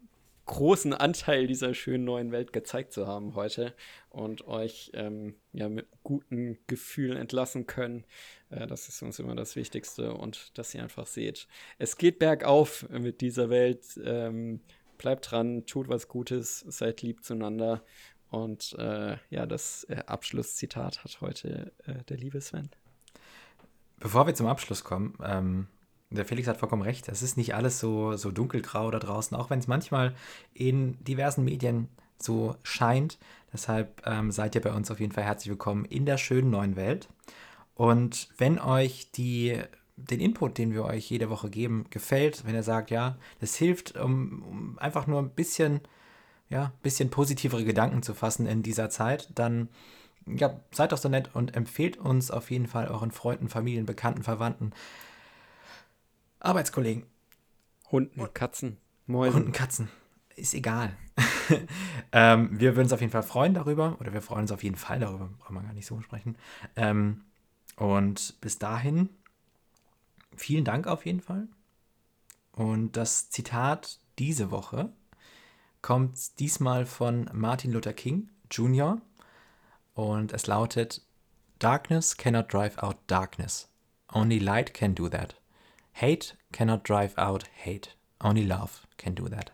[0.45, 3.75] großen Anteil dieser schönen neuen Welt gezeigt zu haben heute
[4.09, 8.05] und euch ähm, ja mit guten Gefühlen entlassen können.
[8.49, 11.47] Äh, das ist uns immer das Wichtigste und dass ihr einfach seht,
[11.77, 13.99] es geht bergauf mit dieser Welt.
[14.03, 14.61] Ähm,
[14.97, 17.83] bleibt dran, tut was Gutes, seid lieb zueinander.
[18.29, 22.69] Und äh, ja, das äh, Abschlusszitat hat heute äh, der liebe Sven.
[23.99, 25.67] Bevor wir zum Abschluss kommen, ähm
[26.11, 27.07] der Felix hat vollkommen recht.
[27.07, 30.15] Es ist nicht alles so, so dunkelgrau da draußen, auch wenn es manchmal
[30.53, 31.87] in diversen Medien
[32.21, 33.17] so scheint.
[33.53, 36.75] Deshalb ähm, seid ihr bei uns auf jeden Fall herzlich willkommen in der schönen neuen
[36.75, 37.09] Welt.
[37.75, 39.57] Und wenn euch die,
[39.95, 43.97] den Input, den wir euch jede Woche geben, gefällt, wenn ihr sagt, ja, das hilft,
[43.97, 45.81] um, um einfach nur ein bisschen,
[46.49, 49.69] ja, bisschen positivere Gedanken zu fassen in dieser Zeit, dann
[50.25, 54.23] ja, seid doch so nett und empfehlt uns auf jeden Fall euren Freunden, Familien, Bekannten,
[54.23, 54.73] Verwandten
[56.39, 57.03] Arbeitskollegen.
[57.91, 59.35] Hunden, Katzen, Mäuse.
[59.35, 59.89] Hunden, Katzen.
[60.39, 60.95] Ist egal.
[62.13, 64.77] ähm, wir würden uns auf jeden Fall freuen darüber, oder wir freuen uns auf jeden
[64.77, 66.37] Fall darüber, braucht man gar nicht so sprechen.
[66.77, 67.25] Ähm,
[67.75, 69.09] und bis dahin,
[70.37, 71.49] vielen Dank auf jeden Fall.
[72.53, 74.93] Und das Zitat diese Woche
[75.81, 79.01] kommt diesmal von Martin Luther King Jr.
[79.93, 81.01] Und es lautet:
[81.59, 83.67] Darkness cannot drive out darkness.
[84.13, 85.35] Only light can do that.
[85.93, 87.89] Hate cannot drive out hate.
[88.21, 89.51] Only love can do that.